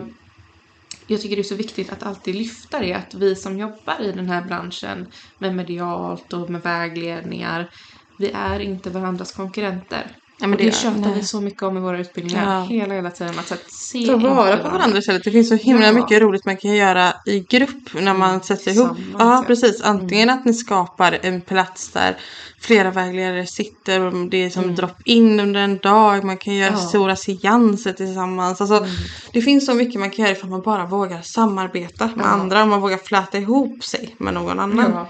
jag 1.08 1.22
tycker 1.22 1.36
det 1.36 1.42
är 1.42 1.44
så 1.44 1.56
viktigt 1.56 1.92
att 1.92 2.04
alltid 2.04 2.36
lyfta 2.36 2.80
det, 2.80 2.94
att 2.94 3.14
vi 3.14 3.36
som 3.36 3.58
jobbar 3.58 4.02
i 4.02 4.12
den 4.12 4.30
här 4.30 4.42
branschen 4.42 5.08
med 5.38 5.56
medialt 5.56 6.34
och 6.34 6.50
med 6.50 6.62
vägledningar, 6.62 7.70
vi 8.18 8.32
är 8.32 8.60
inte 8.60 8.90
varandras 8.90 9.32
konkurrenter. 9.32 10.12
Ja, 10.44 10.48
men 10.48 10.58
det 10.58 10.64
det- 10.66 10.72
tjatar 10.76 11.14
vi 11.16 11.24
så 11.24 11.42
mycket 11.42 11.64
om 11.64 11.78
i 11.78 11.80
våra 11.80 12.00
utbildningar 12.00 12.56
Ja. 12.56 12.62
hela, 12.64 12.94
hela 12.94 13.10
tiden. 13.12 13.40
Att, 13.40 13.52
att 13.52 13.72
se 13.72 14.06
Ta 14.06 14.18
vara 14.18 14.58
på 14.58 14.70
varandra 14.70 14.98
istället. 14.98 15.24
Det 15.24 15.32
finns 15.32 15.50
så 15.50 15.56
himla 15.56 15.84
Ja. 15.84 15.90
Mm. 15.90 16.02
mycket 16.02 16.22
roligt 16.22 16.46
man 16.46 16.58
kan 16.58 16.76
göra 16.76 17.14
i 17.26 17.40
grupp 17.40 17.94
när 18.02 18.14
man 18.14 18.42
sätter 18.44 18.72
ihop. 18.72 18.96
Tillsammans, 18.96 19.20
Ja, 19.20 19.44
precis. 19.48 19.82
Antingen 19.82 20.30
att 20.30 20.46
ni 20.46 20.54
skapar 20.54 21.18
en 21.22 21.42
plats 21.42 21.90
där 21.92 22.18
flera 22.62 22.92
vägledare 22.92 23.46
sitter 23.46 24.02
och 24.02 24.30
det 24.30 24.38
är 24.44 24.50
som 24.50 24.76
drop-in 24.76 25.40
under 25.40 25.60
en 25.62 25.78
dag. 25.78 26.24
Man 26.24 26.38
kan 26.38 26.56
göra 26.56 26.68
Mm. 26.68 26.80
Ja. 26.80 26.80
Mm. 26.80 26.90
stora 26.90 27.16
seanser 27.16 27.94
tillsammans. 27.94 28.62
Alltså, 28.62 28.86
Det 29.34 29.42
finns 29.42 29.66
så 29.66 29.74
mycket 29.74 30.00
man 30.00 30.10
kan 30.10 30.26
göra 30.26 30.36
ifall 30.38 30.50
man 30.50 30.62
bara 30.62 30.86
vågar 30.86 31.22
samarbeta 31.22 32.10
med 32.16 32.26
andra. 32.26 32.64
Om 32.64 32.70
man 32.70 32.82
vågar 32.82 32.98
fläta 32.98 33.38
ihop 33.38 33.84
sig 33.84 34.16
med 34.18 34.34
någon 34.34 34.60
annan. 34.60 35.06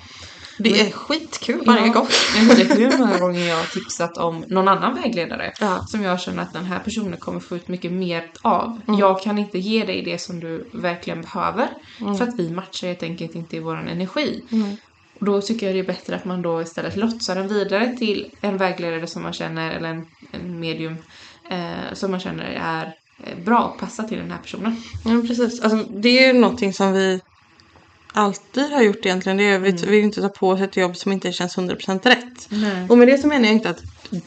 Ja. 0.57 0.63
Det 0.63 0.81
är 0.81 0.91
skitkul 0.91 1.63
varje 1.65 1.89
gång. 1.89 2.07
Jag 2.35 2.43
vet 2.43 2.59
inte 2.59 2.75
hur 2.75 2.97
många 2.97 3.19
gånger 3.19 3.47
jag 3.47 3.57
har 3.57 3.65
tipsat 3.65 4.17
om 4.17 4.45
någon 4.47 4.67
annan 4.67 4.95
vägledare 4.95 5.53
Ja. 5.59 5.85
som 5.87 6.03
jag 6.03 6.19
känner 6.21 6.43
att 6.43 6.53
den 6.53 6.65
här 6.65 6.79
personen 6.79 7.17
kommer 7.17 7.39
få 7.39 7.55
ut 7.55 7.67
mycket 7.67 7.91
mer 7.91 8.31
av. 8.41 8.81
Mm. 8.87 8.99
Jag 8.99 9.21
kan 9.21 9.37
inte 9.37 9.59
ge 9.59 9.85
dig 9.85 10.01
det 10.01 10.17
som 10.17 10.39
du 10.39 10.69
verkligen 10.73 11.21
behöver 11.21 11.69
för 12.17 12.23
att 12.27 12.39
vi 12.39 12.49
matchar 12.49 12.87
helt 12.87 13.03
enkelt 13.03 13.35
inte 13.35 13.55
i 13.55 13.59
vår 13.59 13.77
energi. 13.77 14.43
Mm. 14.51 14.77
Och 15.19 15.25
då 15.25 15.41
tycker 15.41 15.65
jag 15.65 15.75
det 15.75 15.79
är 15.79 15.83
bättre 15.83 16.15
att 16.15 16.25
man 16.25 16.41
då 16.41 16.61
istället 16.61 16.95
lotsar 16.95 17.35
den 17.35 17.47
vidare 17.47 17.95
till 17.97 18.31
en 18.41 18.57
vägledare 18.57 19.07
som 19.07 19.23
man 19.23 19.33
känner, 19.33 19.71
eller 19.71 19.89
en, 19.89 20.05
en 20.31 20.59
medium 20.59 20.95
eh, 21.49 21.93
som 21.93 22.11
man 22.11 22.19
känner 22.19 22.43
är 22.43 22.95
eh, 23.23 23.43
bra 23.45 23.59
och 23.63 23.79
passar 23.79 24.03
till 24.03 24.17
den 24.17 24.31
här 24.31 24.37
personen. 24.37 24.75
Ja, 25.05 25.21
precis. 25.27 25.61
Alltså, 25.61 25.77
det 25.89 26.09
är 26.09 26.33
ju 26.33 26.39
någonting 26.39 26.73
som 26.73 26.93
vi 26.93 27.21
alltid 28.13 28.71
har 28.71 28.81
gjort 28.81 29.05
egentligen. 29.05 29.37
Det 29.37 29.43
är, 29.43 29.59
vi 29.59 29.69
Mm. 29.69 29.81
vill 29.91 30.03
inte 30.03 30.21
ta 30.21 30.29
på 30.29 30.49
oss 30.49 30.61
ett 30.61 30.77
jobb 30.77 30.97
som 30.97 31.11
inte 31.11 31.31
känns 31.31 31.57
100% 31.57 32.05
rätt. 32.05 32.47
Nej. 32.49 32.87
Och 32.89 32.97
med 32.97 33.07
det 33.07 33.17
så 33.17 33.27
menar 33.27 33.45
jag 33.45 33.53
inte 33.53 33.69
att 33.69 33.81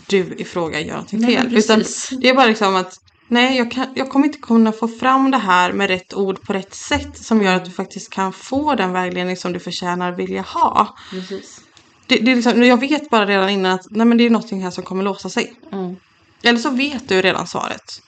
du 0.06 0.34
i 0.38 0.44
fråga 0.44 0.80
gör 0.80 0.92
någonting 0.92 1.20
Nej, 1.20 1.36
fel. 1.36 1.56
Utan 1.56 1.84
det 2.20 2.28
är 2.28 2.34
bara 2.34 2.46
liksom 2.46 2.76
att 2.76 3.00
nej, 3.28 3.56
jag, 3.58 3.70
kan, 3.70 3.86
jag 3.94 4.10
kommer 4.10 4.26
inte 4.26 4.38
kunna 4.38 4.72
få 4.72 4.88
fram 4.88 5.30
det 5.30 5.38
här 5.38 5.72
med 5.72 5.88
rätt 5.88 6.14
ord 6.14 6.42
på 6.42 6.52
rätt 6.52 6.74
sätt 6.74 7.18
som 7.18 7.42
gör 7.42 7.54
att 7.54 7.64
du 7.64 7.70
faktiskt 7.70 8.10
kan 8.10 8.32
få 8.32 8.74
den 8.74 8.92
vägledning 8.92 9.36
som 9.36 9.52
du 9.52 9.58
förtjänar 9.58 10.12
vilja 10.12 10.42
ha. 10.42 10.94
Precis. 11.10 11.60
Det, 12.06 12.16
det 12.16 12.30
är 12.32 12.36
liksom, 12.36 12.62
jag 12.62 12.80
vet 12.80 13.10
bara 13.10 13.26
redan 13.26 13.48
innan 13.48 13.72
att 13.72 13.86
nej, 13.90 14.06
men 14.06 14.18
det 14.18 14.26
är 14.26 14.30
någonting 14.30 14.62
här 14.62 14.70
som 14.70 14.84
kommer 14.84 15.04
låsa 15.04 15.28
sig. 15.28 15.52
Mm. 15.72 15.96
Eller 16.42 16.58
så 16.58 16.70
vet 16.70 17.08
du 17.08 17.22
redan 17.22 17.46
svaret. 17.46 18.00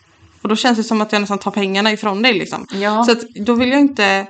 Och 0.43 0.49
då 0.49 0.57
känns 0.57 0.79
det 0.79 0.85
som 0.85 1.01
att 1.01 1.13
jag 1.13 1.21
nästan 1.21 1.39
tar 1.39 1.51
pengarna 1.51 1.93
ifrån 1.93 2.23
dig 2.23 2.33
liksom. 2.35 2.67
Ja. 2.73 3.05
Så 3.05 3.13
att 3.13 3.21
då 3.47 3.55
vill 3.55 3.69
jag 3.69 3.81
inte 3.81 4.27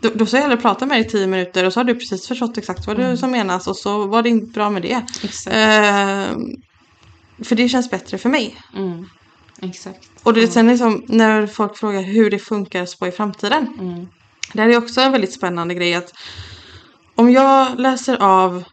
då, 0.00 0.10
då 0.14 0.26
ska 0.26 0.36
jag 0.36 0.42
hellre 0.42 0.56
prata 0.56 0.86
med 0.86 0.96
dig 0.96 1.06
i 1.06 1.10
tio 1.10 1.26
minuter 1.26 1.66
och 1.66 1.72
så 1.72 1.80
har 1.80 1.84
du 1.84 1.94
precis 1.94 2.28
förstått 2.28 2.58
exakt 2.58 2.86
vad 2.86 2.98
Mm. 2.98 3.10
du 3.10 3.16
som 3.16 3.30
menas 3.30 3.66
och 3.66 3.76
så 3.76 4.06
var 4.06 4.22
det 4.22 4.28
inte 4.28 4.46
bra 4.52 4.70
med 4.70 4.82
det. 4.82 5.02
Exakt. 5.22 5.56
Ehm, 5.56 6.40
för 7.44 7.56
det 7.56 7.68
känns 7.68 7.90
bättre 7.90 8.18
för 8.18 8.28
mig. 8.28 8.56
Mm. 8.76 9.06
Exakt. 9.62 10.08
Och 10.22 10.34
det, 10.34 10.48
sen 10.48 10.66
liksom, 10.66 11.04
när 11.08 11.46
folk 11.46 11.76
frågar 11.76 12.02
hur 12.02 12.30
det 12.30 12.38
funkar 12.38 12.86
så 12.86 13.06
i 13.06 13.10
framtiden. 13.12 13.66
Mm. 13.80 14.06
Det 14.52 14.60
här 14.62 14.68
är 14.68 14.76
också 14.76 15.00
en 15.00 15.12
väldigt 15.12 15.32
spännande 15.32 15.74
grej 15.74 15.94
att 15.94 16.12
om 17.14 17.30
jag 17.30 17.80
läser 17.80 18.16
av 18.22 18.64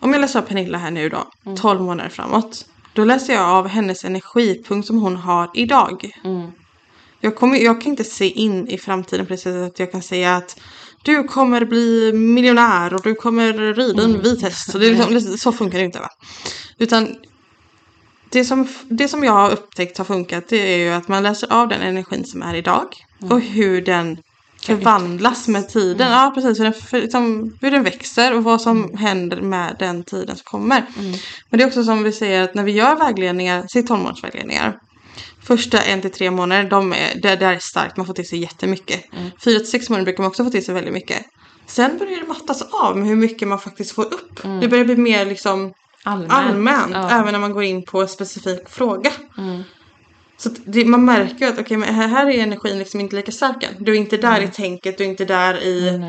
om 0.00 0.12
jag 0.12 0.20
läser 0.20 0.38
av 0.38 0.42
Pernilla 0.42 0.78
här 0.78 0.90
nu 0.90 1.08
då, 1.08 1.24
Mm. 1.46 1.56
12 1.58 1.80
månader 1.80 2.10
framåt. 2.10 2.66
Då 2.92 3.04
läser 3.04 3.34
jag 3.34 3.44
av 3.48 3.68
hennes 3.68 4.04
energipunkt 4.04 4.86
som 4.86 4.98
hon 4.98 5.16
har 5.16 5.50
idag. 5.54 6.10
Mm. 6.24 6.50
Jag, 7.20 7.36
kommer, 7.36 7.56
jag 7.56 7.80
kan 7.80 7.90
inte 7.90 8.04
se 8.04 8.30
in 8.30 8.68
i 8.68 8.78
framtiden 8.78 9.26
sättet 9.26 9.72
att 9.72 9.78
jag 9.78 9.92
kan 9.92 10.02
säga 10.02 10.36
att 10.36 10.60
du 11.02 11.24
kommer 11.24 11.64
bli 11.64 12.12
miljonär 12.12 12.94
och 12.94 13.02
du 13.02 13.14
kommer 13.14 13.74
rida 13.74 14.02
en 14.02 14.22
vit 14.22 14.42
häst. 14.42 14.70
Så, 14.70 14.78
det 14.78 14.86
är 14.86 15.10
liksom, 15.10 15.38
så 15.38 15.52
funkar 15.52 15.78
det 15.78 15.84
inte 15.84 16.00
va. 16.00 16.08
Utan 16.78 17.16
det 18.30 18.44
som, 18.44 18.68
det 18.88 19.08
som 19.08 19.24
jag 19.24 19.32
har 19.32 19.50
upptäckt 19.50 19.98
har 19.98 20.04
funkat 20.04 20.48
det 20.48 20.74
är 20.74 20.78
ju 20.78 20.90
att 20.90 21.08
man 21.08 21.22
läser 21.22 21.52
av 21.52 21.68
den 21.68 21.80
energin 21.80 22.24
som 22.24 22.42
är 22.42 22.54
idag. 22.54 22.86
Och 23.30 23.40
hur 23.40 23.82
den 23.82 24.18
förvandlas 24.62 25.48
med 25.48 25.68
tiden. 25.68 26.12
Ja 26.12 26.32
precis, 26.34 26.60
hur 26.60 26.64
den, 26.64 26.74
för, 26.74 27.00
liksom, 27.00 27.56
hur 27.60 27.70
den 27.70 27.84
växer 27.84 28.36
och 28.36 28.44
vad 28.44 28.60
som 28.60 28.96
händer 28.96 29.40
med 29.40 29.76
den 29.78 30.04
tiden 30.04 30.36
som 30.36 30.44
kommer. 30.44 30.86
Men 31.50 31.58
det 31.58 31.64
är 31.64 31.66
också 31.66 31.84
som 31.84 32.02
vi 32.02 32.12
säger 32.12 32.42
att 32.42 32.54
när 32.54 32.64
vi 32.64 32.72
gör 32.72 32.96
vägledningar, 32.96 33.66
säg 33.72 33.86
12 33.86 34.00
månaders 34.00 34.24
vägledningar. 34.24 34.78
Första 35.42 35.80
en 35.80 36.00
till 36.00 36.10
tre 36.10 36.30
månader, 36.30 36.70
de 36.70 36.92
är, 36.92 37.20
det, 37.22 37.36
det 37.36 37.46
är 37.46 37.58
starkt, 37.58 37.96
man 37.96 38.06
får 38.06 38.14
till 38.14 38.28
sig 38.28 38.38
jättemycket. 38.38 39.12
Mm. 39.12 39.30
Fyra 39.44 39.58
till 39.58 39.70
sex 39.70 39.90
månader 39.90 40.04
brukar 40.04 40.22
man 40.22 40.28
också 40.28 40.44
få 40.44 40.50
till 40.50 40.64
sig 40.64 40.74
väldigt 40.74 40.94
mycket. 40.94 41.26
Sen 41.66 41.98
börjar 41.98 42.20
det 42.20 42.26
mattas 42.26 42.62
av 42.62 42.96
med 42.98 43.08
hur 43.08 43.16
mycket 43.16 43.48
man 43.48 43.58
faktiskt 43.58 43.92
får 43.94 44.04
upp. 44.04 44.44
Mm. 44.44 44.60
Det 44.60 44.68
börjar 44.68 44.84
bli 44.84 44.96
mer 44.96 45.24
liksom 45.26 45.72
Allmänt. 46.04 46.32
allmänt, 46.32 46.90
Ja. 46.94 47.10
även 47.10 47.32
när 47.32 47.38
man 47.40 47.52
går 47.52 47.62
in 47.62 47.84
på 47.84 48.02
en 48.02 48.08
specifik 48.08 48.68
fråga. 48.68 49.12
Mm. 49.38 49.62
Så 50.40 50.48
det, 50.64 50.84
man 50.84 51.04
märker 51.04 51.46
ju 51.46 51.52
att 51.52 51.58
okej, 51.58 51.76
men 51.76 51.94
här, 51.94 52.08
här 52.08 52.26
är 52.26 52.42
energin 52.42 52.78
liksom 52.78 53.00
inte 53.00 53.16
lika 53.16 53.32
stark 53.32 53.62
än. 53.62 53.84
Du 53.84 53.92
är 53.92 53.96
inte 53.96 54.16
där 54.16 54.40
i 54.40 54.48
tänket, 54.48 54.98
du 54.98 55.04
är 55.04 55.08
inte 55.08 55.24
där 55.24 55.62
i, 55.62 56.00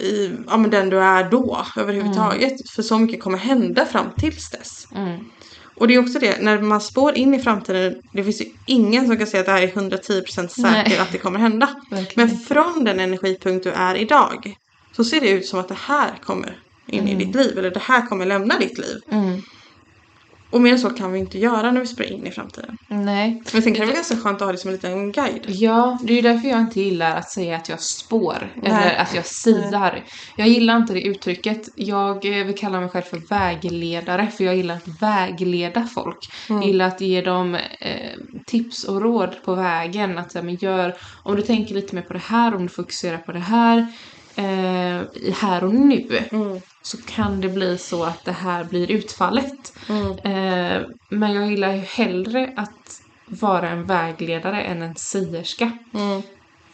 i 0.00 0.30
ja, 0.46 0.56
men 0.56 0.70
den 0.70 0.90
du 0.90 0.98
är 1.00 1.30
då 1.30 1.64
överhuvudtaget. 1.76 2.70
För 2.70 2.82
så 2.82 2.98
mycket 2.98 3.22
kommer 3.22 3.38
hända 3.38 3.86
fram 3.86 4.06
tills 4.16 4.50
dess. 4.50 4.86
Mm. 4.96 5.20
Och 5.78 5.88
det 5.88 5.94
är 5.94 5.98
också 5.98 6.18
det, 6.18 6.42
när 6.42 6.60
man 6.60 6.80
spår 6.80 7.14
in 7.14 7.34
i 7.34 7.38
framtiden, 7.38 8.02
det 8.12 8.24
finns 8.24 8.40
ju 8.40 8.46
ingen 8.66 9.06
som 9.06 9.16
kan 9.16 9.26
säga 9.26 9.40
att 9.40 9.46
det 9.46 9.52
här 9.52 9.62
är 9.62 9.68
110% 9.68 10.48
säkert 10.48 11.00
att 11.00 11.12
det 11.12 11.18
kommer 11.18 11.38
hända. 11.38 11.68
Verkligen. 11.90 12.28
Men 12.28 12.38
från 12.38 12.84
den 12.84 13.00
energipunkt 13.00 13.64
du 13.64 13.70
är 13.70 13.94
idag 13.94 14.56
så 14.96 15.04
ser 15.04 15.20
det 15.20 15.30
ut 15.30 15.46
som 15.46 15.60
att 15.60 15.68
det 15.68 15.78
här 15.80 16.10
kommer 16.22 16.58
in 16.86 17.08
i 17.08 17.14
ditt 17.14 17.34
liv 17.34 17.58
eller 17.58 17.70
det 17.70 17.82
här 17.82 18.06
kommer 18.06 18.26
lämna 18.26 18.58
ditt 18.58 18.78
liv. 18.78 19.00
Mm. 19.10 19.42
Och 20.50 20.60
mer 20.60 20.76
så 20.76 20.90
kan 20.90 21.12
vi 21.12 21.18
inte 21.18 21.38
göra 21.38 21.72
när 21.72 21.80
vi 21.80 21.86
spår 21.86 22.06
in 22.06 22.26
i 22.26 22.30
framtiden. 22.30 22.76
Nej. 22.88 23.42
Men 23.52 23.62
sen 23.62 23.74
kan 23.74 23.80
det 23.80 23.86
vara 23.86 23.94
ganska 23.94 24.16
skönt 24.16 24.42
att 24.42 24.46
ha 24.46 24.52
det 24.52 24.58
som 24.58 24.68
en 24.68 24.74
liten 24.74 25.12
guide. 25.12 25.44
Ja, 25.46 25.98
det 26.02 26.12
är 26.12 26.16
ju 26.16 26.22
därför 26.22 26.48
jag 26.48 26.60
inte 26.60 26.80
gillar 26.80 27.16
att 27.16 27.30
säga 27.30 27.56
att 27.56 27.68
jag 27.68 27.80
spår 27.80 28.52
eller 28.62 28.74
Nej. 28.74 28.96
att 28.96 29.14
jag 29.14 29.26
siar. 29.26 30.04
Jag 30.36 30.48
gillar 30.48 30.76
inte 30.76 30.94
det 30.94 31.02
uttrycket. 31.02 31.68
Jag 31.74 32.40
eh, 32.40 32.46
vill 32.46 32.58
kalla 32.58 32.80
mig 32.80 32.88
själv 32.88 33.02
för 33.02 33.28
vägledare 33.28 34.26
för 34.26 34.44
jag 34.44 34.56
gillar 34.56 34.74
att 34.74 35.02
vägleda 35.02 35.88
folk. 35.94 36.30
Jag 36.48 36.66
gillar 36.66 36.86
att 36.86 37.00
ge 37.00 37.20
dem 37.20 37.54
eh, 37.54 37.90
tips 38.46 38.84
och 38.84 39.02
råd 39.02 39.36
på 39.44 39.54
vägen. 39.54 40.18
Att 40.18 40.32
säga, 40.32 40.42
men 40.42 40.54
gör, 40.54 40.96
om 41.22 41.36
du 41.36 41.42
tänker 41.42 41.74
lite 41.74 41.94
mer 41.94 42.02
på 42.02 42.12
det 42.12 42.22
här, 42.24 42.54
om 42.54 42.62
du 42.62 42.68
fokuserar 42.68 43.18
på 43.18 43.32
det 43.32 43.38
här 43.38 43.86
eh, 44.38 45.00
i 45.26 45.34
här 45.34 45.64
och 45.64 45.74
nu 45.74 46.26
Mm. 46.32 46.60
så 46.82 46.96
kan 47.06 47.40
det 47.40 47.48
bli 47.48 47.78
så 47.78 48.04
att 48.04 48.24
det 48.24 48.32
här 48.32 48.64
blir 48.64 48.90
utfallet. 48.90 49.72
Mm. 49.88 50.10
Eh, 50.12 50.86
men 51.10 51.32
jag 51.34 51.50
gillar 51.50 51.72
ju 51.72 51.80
hellre 51.80 52.52
att 52.56 53.02
vara 53.26 53.68
en 53.70 53.86
vägledare 53.86 54.62
än 54.62 54.82
en 54.82 54.94
sierska. 54.96 55.70
Mm. 55.94 56.22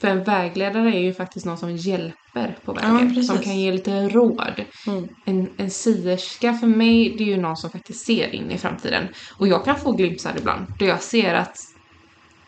För 0.00 0.08
en 0.08 0.24
vägledare 0.24 0.88
är 0.94 1.00
ju 1.00 1.14
faktiskt 1.14 1.46
någon 1.46 1.58
som 1.58 1.76
hjälper 1.76 2.58
på 2.64 2.78
Ja, 2.82 2.92
vägen. 2.92 3.08
precis. 3.08 3.26
som 3.26 3.38
kan 3.38 3.58
ge 3.58 3.72
lite 3.72 4.08
råd. 4.08 4.64
Mm. 4.86 5.08
En, 5.24 5.48
en 5.56 5.70
sierska 5.70 6.54
för 6.54 6.66
mig, 6.66 7.14
det 7.18 7.24
är 7.24 7.28
ju 7.28 7.36
någon 7.36 7.56
som 7.56 7.70
faktiskt 7.70 8.06
ser 8.06 8.34
in 8.34 8.50
i 8.50 8.58
framtiden. 8.58 9.08
Och 9.38 9.48
jag 9.48 9.64
kan 9.64 9.76
få 9.76 9.92
glimtar 9.92 10.34
ibland. 10.38 10.66
Då 10.78 10.84
jag 10.86 11.02
ser 11.02 11.34
att, 11.34 11.56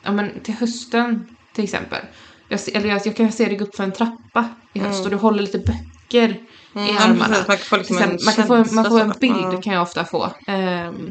ja 0.02 0.12
men 0.12 0.40
till 0.40 0.54
hösten 0.54 1.36
till 1.54 1.64
exempel. 1.64 2.00
Jag, 2.48 2.60
ser, 2.60 2.76
eller 2.76 2.88
jag, 2.88 3.00
jag 3.04 3.16
kan 3.16 3.32
se 3.32 3.44
dig 3.44 3.56
gå 3.56 3.64
upp 3.64 3.76
för 3.76 3.84
en 3.84 3.92
trappa 3.92 4.54
i 4.74 4.78
höst 4.78 5.04
och 5.04 5.10
du 5.10 5.16
håller 5.16 5.42
lite 5.42 5.58
böcker 5.58 6.28
i 6.28 6.78
Mm, 6.78 6.88
ja, 6.94 7.00
armarna. 7.04 7.36
Man 7.48 7.56
kan 7.56 7.56
få 7.58 7.76
liksom 7.76 7.96
man, 7.96 8.34
kan 8.34 8.46
få 8.46 8.54
en, 8.54 8.74
man 8.74 8.84
får 8.84 9.00
en 9.00 9.12
bild. 9.20 9.36
Ja. 9.36 9.60
kan 9.62 9.72
jag 9.74 9.82
ofta 9.82 10.04
få. 10.04 10.32
ehm, 10.48 11.08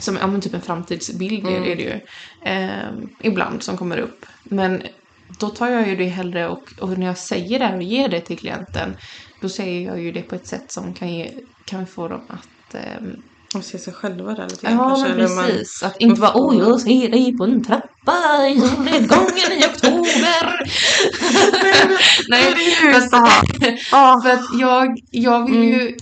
som 0.00 0.16
ja, 0.16 0.26
men 0.26 0.40
typ 0.40 0.54
en 0.54 0.60
framtidsbild 0.62 1.46
Mm. 1.46 1.62
är 1.62 1.76
det 1.76 1.82
ju. 1.82 2.00
ehm, 2.46 2.94
ibland 3.24 3.62
som 3.62 3.76
kommer 3.76 3.98
upp. 3.98 4.26
Men 4.50 4.82
då 5.40 5.48
tar 5.48 5.68
jag 5.68 5.88
ju 5.88 5.96
det 5.96 6.04
hellre 6.08 6.48
och, 6.48 6.64
och 6.80 6.98
när 6.98 7.06
jag 7.06 7.18
säger 7.18 7.58
det 7.58 7.64
här 7.64 7.76
och 7.76 7.82
ger 7.82 8.08
det 8.08 8.20
till 8.20 8.38
klienten 8.38 8.96
då 9.42 9.48
säger 9.48 9.86
jag 9.86 10.00
ju 10.02 10.12
det 10.12 10.22
på 10.22 10.34
ett 10.34 10.46
sätt 10.46 10.72
som 10.72 10.94
kan, 10.94 11.14
ge, 11.14 11.30
kan 11.70 11.86
få 11.86 12.08
dem 12.08 12.26
att 12.28 12.74
ehm, 12.74 13.12
De 13.52 13.62
ser 13.62 13.78
sig 13.78 13.92
själva 13.92 14.34
där 14.34 14.48
lite 14.48 14.66
grann 14.66 14.76
Ja 14.76 14.88
kanske, 14.88 15.08
men 15.08 15.18
eller 15.20 15.28
man- 15.36 15.46
precis. 15.46 15.82
Att 15.82 15.96
inte 16.00 16.20
vara 16.20 16.36
åh 16.36 16.58
jag 16.58 16.80
ser 16.80 17.08
dig 17.08 17.36
på 17.36 17.44
en 17.44 17.64
trappa 17.64 18.48
i 18.48 18.60
solnedgången 18.60 19.52
i 19.52 19.64
oktober. 19.66 20.62
Nej, 22.28 22.54
det 22.56 22.62
är 22.64 22.86
ju 22.86 22.92
för 22.92 22.98
att, 22.98 23.12
Ja. 23.92 24.20
för 24.24 24.30
att 24.30 24.60
jag, 24.60 24.98
jag 25.10 25.50
vill 25.50 25.64
ju 25.64 25.96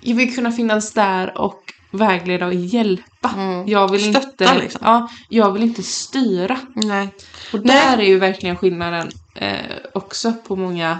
jag 0.00 0.14
vill 0.16 0.34
kunna 0.34 0.52
finnas 0.52 0.92
där 0.92 1.38
och 1.38 1.60
vägleda 1.92 2.46
och 2.46 2.54
hjälpa. 2.54 3.30
Mm. 3.36 3.68
Jag 3.68 3.90
vill 3.90 4.14
Stötta, 4.14 4.44
inte, 4.44 4.58
liksom. 4.58 4.80
ja, 4.84 5.08
jag 5.28 5.52
vill 5.52 5.62
inte 5.62 5.82
styra. 5.82 6.58
Nej. 6.74 7.08
Och 7.52 7.60
där 7.66 7.98
är 7.98 8.02
ju 8.04 8.18
verkligen 8.18 8.56
skillnaden 8.56 9.08
eh, 9.34 9.54
också 9.94 10.32
på 10.32 10.56
många 10.56 10.98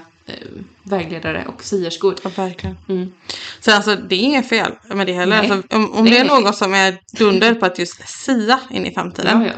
vägledare 0.83 1.45
och 1.49 1.65
sierskor. 1.65 2.15
Ja, 2.25 2.31
verkligen. 2.37 2.77
Mm. 2.89 3.13
Så 3.61 3.73
alltså 3.73 3.97
det 3.97 4.15
är 4.15 4.21
inget 4.21 4.49
fel 4.49 4.73
med 4.95 5.07
det 5.07 5.13
heller. 5.13 5.39
Alltså, 5.39 5.77
om 5.77 5.93
om 5.93 6.05
Det 6.05 6.11
det 6.11 6.19
är 6.19 6.25
någon 6.25 6.53
som 6.55 6.75
är 6.75 6.99
dunder 7.19 7.55
på 7.55 7.67
att 7.67 7.79
just 7.79 8.09
sia 8.09 8.61
in 8.71 8.87
i 8.87 8.95
framtiden. 8.95 9.41
Ja, 9.43 9.47
ja. 9.47 9.53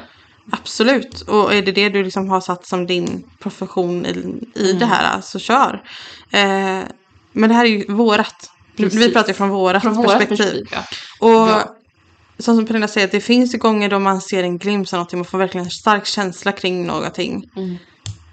Absolut. 0.50 1.21
Och 1.21 1.55
är 1.55 1.62
det 1.62 1.73
det 1.73 1.88
du 1.88 2.05
liksom 2.05 2.29
har 2.29 2.41
satt 2.41 2.67
som 2.67 2.87
din 2.87 3.25
profession 3.41 4.07
i, 4.07 4.11
i 4.55 4.64
Mm. 4.67 4.79
det 4.79 4.87
här, 4.87 5.21
så 5.21 5.38
kör. 5.38 5.83
Eh, 6.31 6.81
men 7.33 7.49
det 7.49 7.55
här 7.55 7.64
är 7.64 7.69
ju 7.69 7.93
vårat. 7.93 8.50
Vi 8.76 8.85
Precis. 8.85 9.12
pratar 9.12 9.29
ju 9.29 9.35
från 9.35 9.49
vårat 9.49 9.83
Från 9.83 10.02
perspektiv. 10.05 10.29
perspektiv. 10.37 10.67
Ja. 10.73 10.79
Och 11.21 11.49
Ja. 11.49 11.76
som, 12.38 12.67
Pernilla 12.67 12.88
säger, 12.88 13.07
att 13.07 13.12
det 13.12 13.21
finns 13.21 13.55
ju 13.55 13.59
gånger 13.59 13.88
då 13.88 13.99
man 13.99 14.21
ser 14.21 14.43
en 14.43 14.59
glimt 14.59 14.93
av 14.93 14.97
någonting, 14.97 15.19
man 15.19 15.25
får 15.25 15.38
verkligen 15.38 15.64
en 15.64 15.71
stark 15.71 16.07
känsla 16.07 16.52
kring 16.52 16.87
någonting. 16.87 17.45
Mm. 17.57 17.76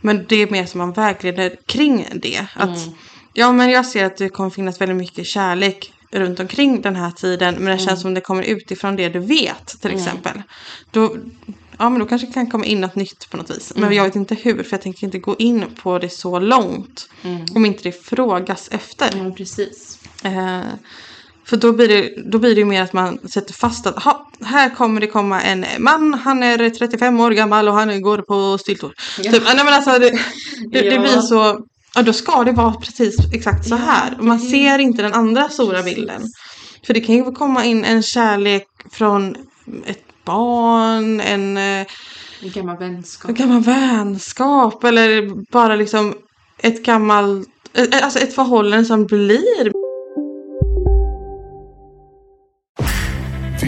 Men 0.02 0.26
det 0.30 0.36
är 0.36 0.50
mer 0.50 0.66
som 0.66 0.78
man 0.78 0.92
vägleder 0.92 1.56
kring 1.66 2.08
det. 2.16 2.46
Att, 2.56 2.70
Mm. 2.70 2.98
Ja 3.34 3.52
men 3.52 3.70
jag 3.70 3.86
ser 3.86 4.06
att 4.06 4.18
det 4.18 4.30
kommer 4.30 4.50
finnas 4.50 4.82
väldigt 4.82 4.98
mycket 4.98 5.26
kärlek 5.26 5.94
runt 6.12 6.40
omkring 6.40 6.82
den 6.82 6.96
här 6.96 7.12
tiden. 7.12 7.56
Men 7.56 7.66
det 7.66 7.72
Mm. 7.72 7.86
känns 7.86 8.02
som 8.02 8.14
det 8.14 8.22
kommer 8.22 8.44
utifrån 8.44 8.96
det 8.96 9.10
du 9.10 9.20
vet 9.20 9.68
till 9.82 9.92
exempel. 9.92 10.42
Då, 10.92 11.16
ja 11.78 11.90
men 11.90 12.00
då 12.00 12.06
kanske 12.06 12.28
det 12.28 12.34
kan 12.34 12.50
komma 12.52 12.66
in 12.66 12.82
något 12.82 12.96
nytt 12.96 13.30
på 13.30 13.38
något 13.38 13.50
vis. 13.50 13.72
Mm. 13.76 13.88
Men 13.88 13.98
jag 13.98 14.04
vet 14.04 14.16
inte 14.16 14.36
hur 14.36 14.64
för 14.64 14.74
jag 14.74 14.82
tänker 14.82 15.04
inte 15.06 15.20
gå 15.20 15.36
in 15.40 15.66
på 15.84 16.00
det 16.00 16.10
så 16.10 16.40
långt. 16.40 17.10
Mm. 17.24 17.46
Om 17.56 17.66
inte 17.66 17.84
det 17.84 17.92
frågas 18.06 18.70
efter. 18.72 19.10
Ja, 19.18 19.32
precis. 19.32 20.00
Eh, 20.24 20.62
för 21.50 21.58
då 21.58 21.72
blir, 21.72 21.88
det, 21.88 22.14
då 22.32 22.40
blir 22.40 22.56
det 22.56 22.60
ju 22.60 22.66
mer 22.66 22.82
att 22.84 22.94
man 22.94 23.18
sätter 23.30 23.54
fast 23.54 23.88
att 23.88 24.04
"Ha, 24.04 24.30
här 24.44 24.70
kommer 24.76 25.02
det 25.02 25.08
komma 25.08 25.42
en 25.42 25.66
man, 25.80 26.14
han 26.14 26.44
är 26.44 26.70
35 26.70 27.20
år 27.20 27.32
gammal 27.32 27.68
och 27.68 27.74
han 27.74 28.02
går 28.02 28.18
på 28.18 28.58
styltor. 28.58 28.94
Ja. 29.20 29.32
Typ, 29.32 29.44
nej 29.46 29.66
men 29.66 29.74
alltså 29.74 29.92
det, 29.92 30.10
det, 30.72 30.82
det 30.82 30.86
Ja. 30.96 31.02
blir 31.02 31.22
så, 31.22 31.60
ja 31.96 32.02
då 32.02 32.14
ska 32.14 32.44
det 32.44 32.52
vara 32.52 32.74
precis 32.74 33.16
exakt 33.34 33.68
så 33.68 33.76
här. 33.76 34.16
Och 34.20 34.26
man 34.26 34.40
ser 34.40 34.80
inte 34.80 35.02
den 35.02 35.14
andra 35.14 35.50
stora 35.50 35.84
bilden. 35.84 36.22
För 36.86 36.94
det 36.94 37.02
kan 37.02 37.16
ju 37.16 37.32
komma 37.32 37.66
in 37.66 37.86
en 37.86 38.04
kärlek 38.04 38.68
från 38.92 39.36
ett 39.86 40.04
barn, 40.26 41.20
en, 41.22 41.58
eh, 41.58 41.86
En 42.42 42.52
gammal 42.54 42.78
vänskap. 42.78 43.30
en 43.30 43.36
gammal 43.36 43.62
vänskap 43.62 44.84
eller 44.84 45.30
bara 45.52 45.76
liksom 45.76 46.14
ett 46.64 46.84
gammalt, 46.86 47.48
eh, 47.74 48.04
alltså 48.04 48.20
ett 48.20 48.36
förhållande 48.36 48.86
som 48.86 49.06
blir 49.06 49.72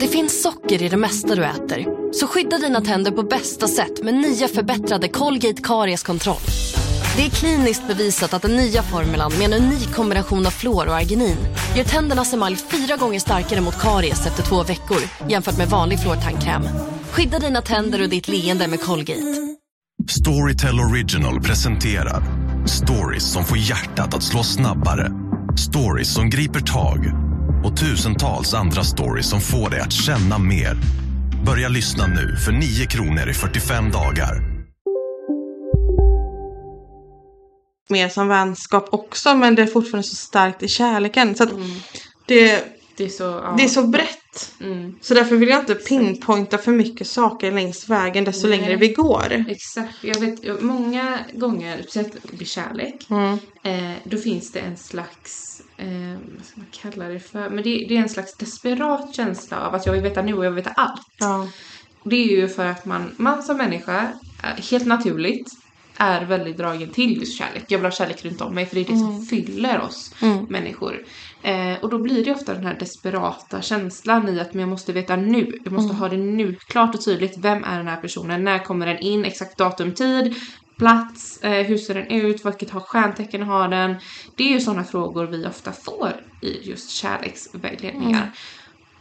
Det 0.00 0.08
finns 0.08 0.42
socker 0.42 0.82
i 0.82 0.88
det 0.88 0.96
mesta 0.96 1.34
du 1.34 1.44
äter. 1.44 1.86
Så 2.12 2.26
skydda 2.26 2.58
dina 2.58 2.80
tänder 2.80 3.10
på 3.10 3.22
bästa 3.22 3.68
sätt 3.68 4.02
med 4.04 4.14
nya 4.14 4.48
förbättrade 4.48 5.08
Colgate 5.08 5.62
Karies-kontroll. 5.62 6.36
Det 7.16 7.24
är 7.24 7.30
kliniskt 7.30 7.88
bevisat 7.88 8.34
att 8.34 8.42
den 8.42 8.56
nya 8.56 8.82
formulan 8.82 9.32
med 9.38 9.52
en 9.52 9.62
unik 9.62 9.94
kombination 9.94 10.46
av 10.46 10.50
fluor 10.50 10.88
och 10.88 10.94
arginin 10.94 11.36
gör 11.76 11.84
tändernas 11.84 12.32
emalj 12.32 12.56
fyra 12.56 12.96
gånger 12.96 13.20
starkare 13.20 13.60
mot 13.60 13.80
karies 13.80 14.26
efter 14.26 14.42
två 14.42 14.62
veckor 14.62 14.98
jämfört 15.28 15.58
med 15.58 15.68
vanlig 15.68 16.00
fluortandkräm. 16.00 16.62
Skydda 17.10 17.38
dina 17.38 17.62
tänder 17.62 18.02
och 18.02 18.08
ditt 18.08 18.28
leende 18.28 18.68
med 18.68 18.80
Colgate. 18.80 19.56
Storytel 20.08 20.80
Original 20.80 21.40
presenterar 21.40 22.22
stories 22.66 23.32
som 23.32 23.44
får 23.44 23.58
hjärtat 23.58 24.14
att 24.14 24.22
slå 24.22 24.42
snabbare. 24.42 25.12
Stories 25.56 26.14
som 26.14 26.30
griper 26.30 26.60
tag 26.60 27.27
och 27.64 27.76
tusentals 27.76 28.54
andra 28.54 28.84
stories 28.84 29.30
som 29.30 29.40
får 29.40 29.70
dig 29.70 29.80
att 29.80 29.92
känna 29.92 30.38
mer. 30.38 30.76
Börja 31.46 31.68
lyssna 31.68 32.06
nu 32.06 32.36
för 32.36 32.52
9 32.52 32.86
kronor 32.86 33.28
i 33.30 33.34
45 33.34 33.90
dagar. 33.90 34.58
mer 37.90 38.08
som 38.08 38.28
vänskap 38.28 38.88
också 38.94 39.34
men 39.34 39.54
det 39.54 39.62
är 39.62 39.66
fortfarande 39.66 40.08
så 40.08 40.14
starkt 40.14 40.62
i 40.62 40.68
kärleken. 40.68 41.34
Så 41.34 41.42
att 41.42 41.50
det, 42.26 42.64
Det 42.96 43.04
är 43.04 43.08
så, 43.08 43.22
ja. 43.24 43.54
det 43.58 43.64
är 43.64 43.68
så 43.68 43.82
brett. 43.82 44.54
Mm. 44.60 44.94
Så 45.00 45.14
därför 45.14 45.36
vill 45.36 45.48
jag 45.48 45.60
inte 45.60 45.74
pinpointa 45.74 46.58
för 46.58 46.72
mycket 46.72 47.06
saker 47.06 47.52
längs 47.52 47.88
vägen 47.88 48.24
desto 48.24 48.48
Nej. 48.48 48.58
längre 48.58 48.76
vi 48.76 48.88
går. 48.88 49.44
Exakt. 49.48 49.94
Jag 50.02 50.20
vet 50.20 50.62
många 50.62 51.18
gånger, 51.34 51.82
speciellt 51.82 52.16
vid 52.32 52.48
kärlek, 52.48 53.06
Mm. 53.10 53.38
eh, 53.62 53.96
då 54.04 54.16
finns 54.16 54.52
det 54.52 54.60
en 54.60 54.76
slags 54.76 55.47
eh, 55.78 56.18
vad 56.36 56.46
ska 56.46 56.60
man 56.60 56.66
kalla 56.70 57.08
det 57.08 57.20
för? 57.20 57.50
Men 57.50 57.64
det, 57.64 57.86
det 57.88 57.96
är 57.96 58.02
en 58.02 58.08
slags 58.08 58.36
desperat 58.36 59.14
känsla 59.14 59.66
av 59.66 59.74
att 59.74 59.86
jag 59.86 59.92
vill 59.92 60.02
veta 60.02 60.22
nu 60.22 60.34
och 60.34 60.44
jag 60.44 60.50
vill 60.50 60.64
veta 60.64 60.74
allt. 60.76 61.06
Ja. 61.18 61.48
Det 62.04 62.16
är 62.16 62.40
ju 62.40 62.48
för 62.48 62.66
att 62.66 62.84
man, 62.84 63.14
man 63.16 63.42
som 63.42 63.56
människa, 63.56 64.12
eh, 64.42 64.64
helt 64.70 64.86
naturligt, 64.86 65.48
är 65.96 66.24
väldigt 66.24 66.56
dragen 66.56 66.88
till 66.88 67.18
just 67.18 67.38
kärlek. 67.38 67.64
Jag 67.68 67.78
vill 67.78 67.86
ha 67.86 67.90
kärlek 67.90 68.24
runt 68.24 68.40
om 68.40 68.54
mig 68.54 68.66
för 68.66 68.74
det 68.74 68.80
är 68.80 68.84
det 68.84 68.98
som 68.98 69.22
fyller 69.22 69.80
oss 69.80 70.14
människor. 70.48 71.04
Eh, 71.42 71.74
och 71.82 71.90
då 71.90 71.98
blir 71.98 72.24
det 72.24 72.32
ofta 72.32 72.54
den 72.54 72.66
här 72.66 72.76
desperata 72.78 73.62
känslan 73.62 74.28
i 74.28 74.40
att 74.40 74.54
men 74.54 74.60
jag 74.60 74.68
måste 74.68 74.92
veta 74.92 75.16
nu. 75.16 75.58
Jag 75.64 75.72
måste 75.72 75.94
ha 75.94 76.08
det 76.08 76.16
nu, 76.16 76.54
klart 76.54 76.94
och 76.94 77.04
tydligt. 77.04 77.38
Vem 77.38 77.64
är 77.64 77.78
den 77.78 77.88
här 77.88 78.00
personen? 78.00 78.44
När 78.44 78.58
kommer 78.58 78.86
den 78.86 78.98
in? 78.98 79.24
Exakt 79.24 79.58
datum, 79.58 79.94
tid, 79.94 80.34
plats, 80.78 81.42
eh, 81.42 81.66
hur 81.66 81.78
ser 81.78 81.94
den 81.94 82.06
ut? 82.06 82.46
Vilket 82.46 82.70
har 82.70 82.80
stjärntecken 82.80 83.42
har 83.42 83.68
den? 83.68 83.96
Det 84.36 84.44
är 84.44 84.52
ju 84.52 84.60
sådana 84.60 84.84
frågor 84.84 85.26
vi 85.26 85.46
ofta 85.46 85.72
får 85.72 86.12
i 86.40 86.68
just 86.70 86.90
kärleksvägledningar. 86.90 88.30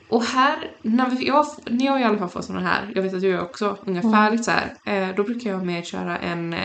Och 0.09 0.23
här, 0.23 0.71
när, 0.81 1.09
vi, 1.09 1.27
jag, 1.27 1.45
när 1.65 1.85
jag 1.85 2.01
i 2.01 2.03
alla 2.03 2.17
fall 2.17 2.29
får 2.29 2.41
sådana 2.41 2.67
här, 2.67 2.91
jag 2.95 3.03
vet 3.03 3.13
att 3.13 3.21
du 3.21 3.27
gör 3.27 3.41
också 3.41 3.77
ungefärligt 3.85 4.45
så 4.45 4.51
här, 4.51 4.73
eh, 4.85 5.15
då 5.15 5.23
brukar 5.23 5.49
jag 5.49 5.65
mer 5.65 5.81
köra 5.81 6.17
en 6.17 6.53
eh, 6.53 6.59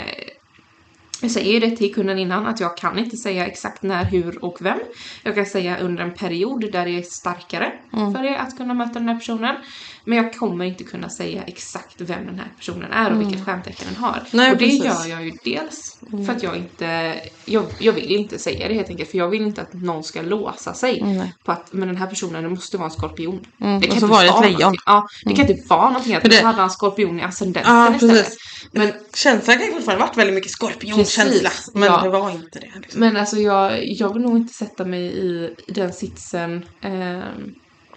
jag 1.22 1.30
säger 1.30 1.60
det 1.60 1.76
till 1.76 1.94
kunden 1.94 2.18
innan 2.18 2.46
att 2.46 2.60
jag 2.60 2.76
kan 2.76 2.98
inte 2.98 3.16
säga 3.16 3.46
exakt 3.46 3.82
när, 3.82 4.04
hur 4.04 4.44
och 4.44 4.58
vem. 4.60 4.78
Jag 5.22 5.34
kan 5.34 5.46
säga 5.46 5.78
under 5.78 6.04
en 6.04 6.14
period 6.14 6.72
där 6.72 6.84
det 6.84 6.98
är 6.98 7.02
starkare 7.02 7.72
för 7.90 8.24
er 8.24 8.36
att 8.36 8.56
kunna 8.56 8.74
möta 8.74 8.92
den 8.92 9.08
här 9.08 9.18
personen. 9.18 9.56
Men 10.04 10.18
jag 10.18 10.34
kommer 10.34 10.64
inte 10.64 10.84
kunna 10.84 11.08
säga 11.08 11.42
exakt 11.42 12.00
vem 12.00 12.26
den 12.26 12.38
här 12.38 12.48
personen 12.56 12.92
är 12.92 13.12
och 13.12 13.20
vilket 13.20 13.44
stjärntecken 13.44 13.86
den 13.92 13.96
har. 14.04 14.22
Nej, 14.30 14.50
och 14.52 14.56
det 14.56 14.64
precis. 14.64 14.84
gör 14.84 15.06
jag 15.06 15.24
ju 15.24 15.32
dels 15.44 15.98
för 16.26 16.32
att 16.32 16.42
jag 16.42 16.56
inte, 16.56 17.20
jag, 17.44 17.64
jag 17.78 17.92
vill 17.92 18.10
inte 18.16 18.38
säga 18.38 18.68
det 18.68 18.74
helt 18.74 18.88
enkelt 18.88 19.10
för 19.10 19.18
jag 19.18 19.28
vill 19.28 19.42
inte 19.42 19.62
att 19.62 19.72
någon 19.72 20.04
ska 20.04 20.22
låsa 20.22 20.74
sig 20.74 21.02
Nej. 21.02 21.34
på 21.44 21.52
att 21.52 21.72
men 21.72 21.88
den 21.88 21.96
här 21.96 22.06
personen 22.06 22.50
måste 22.50 22.76
vara 22.76 22.84
en 22.86 22.90
skorpion. 22.90 23.40
Mm, 23.60 23.80
Det 23.80 23.86
kan 23.86 23.94
inte 23.94 24.06
var 24.06 24.20
det 24.22 24.28
ett 24.28 24.32
vara 24.34 24.48
lejon. 24.48 24.74
Ja, 24.86 25.06
det 25.24 25.34
kan 25.34 25.50
inte 25.50 25.68
vara 25.68 25.88
någonting 25.88 26.14
att 26.14 26.22
det- 26.24 26.42
hade 26.44 26.62
en 26.62 26.70
skorpion 26.70 27.20
i 27.20 27.22
ascendenten 27.22 27.74
Ja, 27.76 27.94
istället. 27.94 28.32
Men 28.72 28.92
Känslan 29.14 29.58
kan 29.58 29.66
ju 29.66 29.72
fortfarande 29.72 30.04
varit 30.04 30.16
väldigt 30.16 30.34
mycket 30.34 30.50
skorpionkänsla. 30.50 31.50
Men 31.74 31.82
ja. 31.82 32.00
det 32.02 32.08
var 32.08 32.30
inte 32.30 32.58
det. 32.58 32.70
Liksom. 32.80 33.00
Men 33.00 33.16
alltså 33.16 33.36
jag, 33.36 33.84
jag 33.86 34.12
vill 34.14 34.22
nog 34.22 34.36
inte 34.36 34.54
sätta 34.54 34.84
mig 34.84 35.02
i, 35.02 35.54
den 35.68 35.92
sitsen. 35.92 36.64
ehm, 36.82 37.54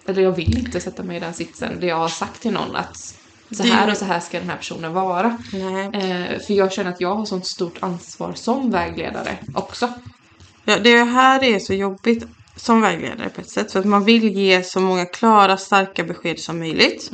eller 0.07 0.21
jag 0.21 0.31
vill 0.31 0.57
inte 0.57 0.79
sätta 0.79 1.03
mig 1.03 1.17
i 1.17 1.19
den 1.19 1.33
sitsen 1.33 1.79
där 1.79 1.87
jag 1.87 1.95
har 1.95 2.07
sagt 2.07 2.41
till 2.41 2.51
någon 2.51 2.75
att 2.75 2.97
så 3.51 3.63
här 3.63 3.91
och 3.91 3.97
så 3.97 4.05
här 4.05 4.19
ska 4.19 4.39
den 4.39 4.49
här 4.49 4.57
personen 4.57 4.93
vara. 4.93 5.37
Eh, 5.93 6.39
för 6.39 6.53
jag 6.53 6.73
känner 6.73 6.89
att 6.91 7.01
jag 7.01 7.15
har 7.15 7.25
sånt 7.25 7.47
stort 7.47 7.77
ansvar 7.79 8.33
som 8.33 8.71
vägledare 8.71 9.37
också. 9.53 9.89
Ja, 10.65 10.79
det 10.79 11.03
här 11.03 11.43
är 11.43 11.59
så 11.59 11.73
jobbigt 11.73 12.27
som 12.55 12.81
vägledare 12.81 13.29
på 13.29 13.41
ett 13.41 13.49
sätt. 13.49 13.71
För 13.71 13.79
att 13.79 13.85
man 13.85 14.03
vill 14.05 14.37
ge 14.37 14.63
så 14.63 14.79
många 14.79 15.05
klara, 15.05 15.57
starka 15.57 16.03
besked 16.03 16.39
som 16.39 16.59
möjligt. 16.59 17.11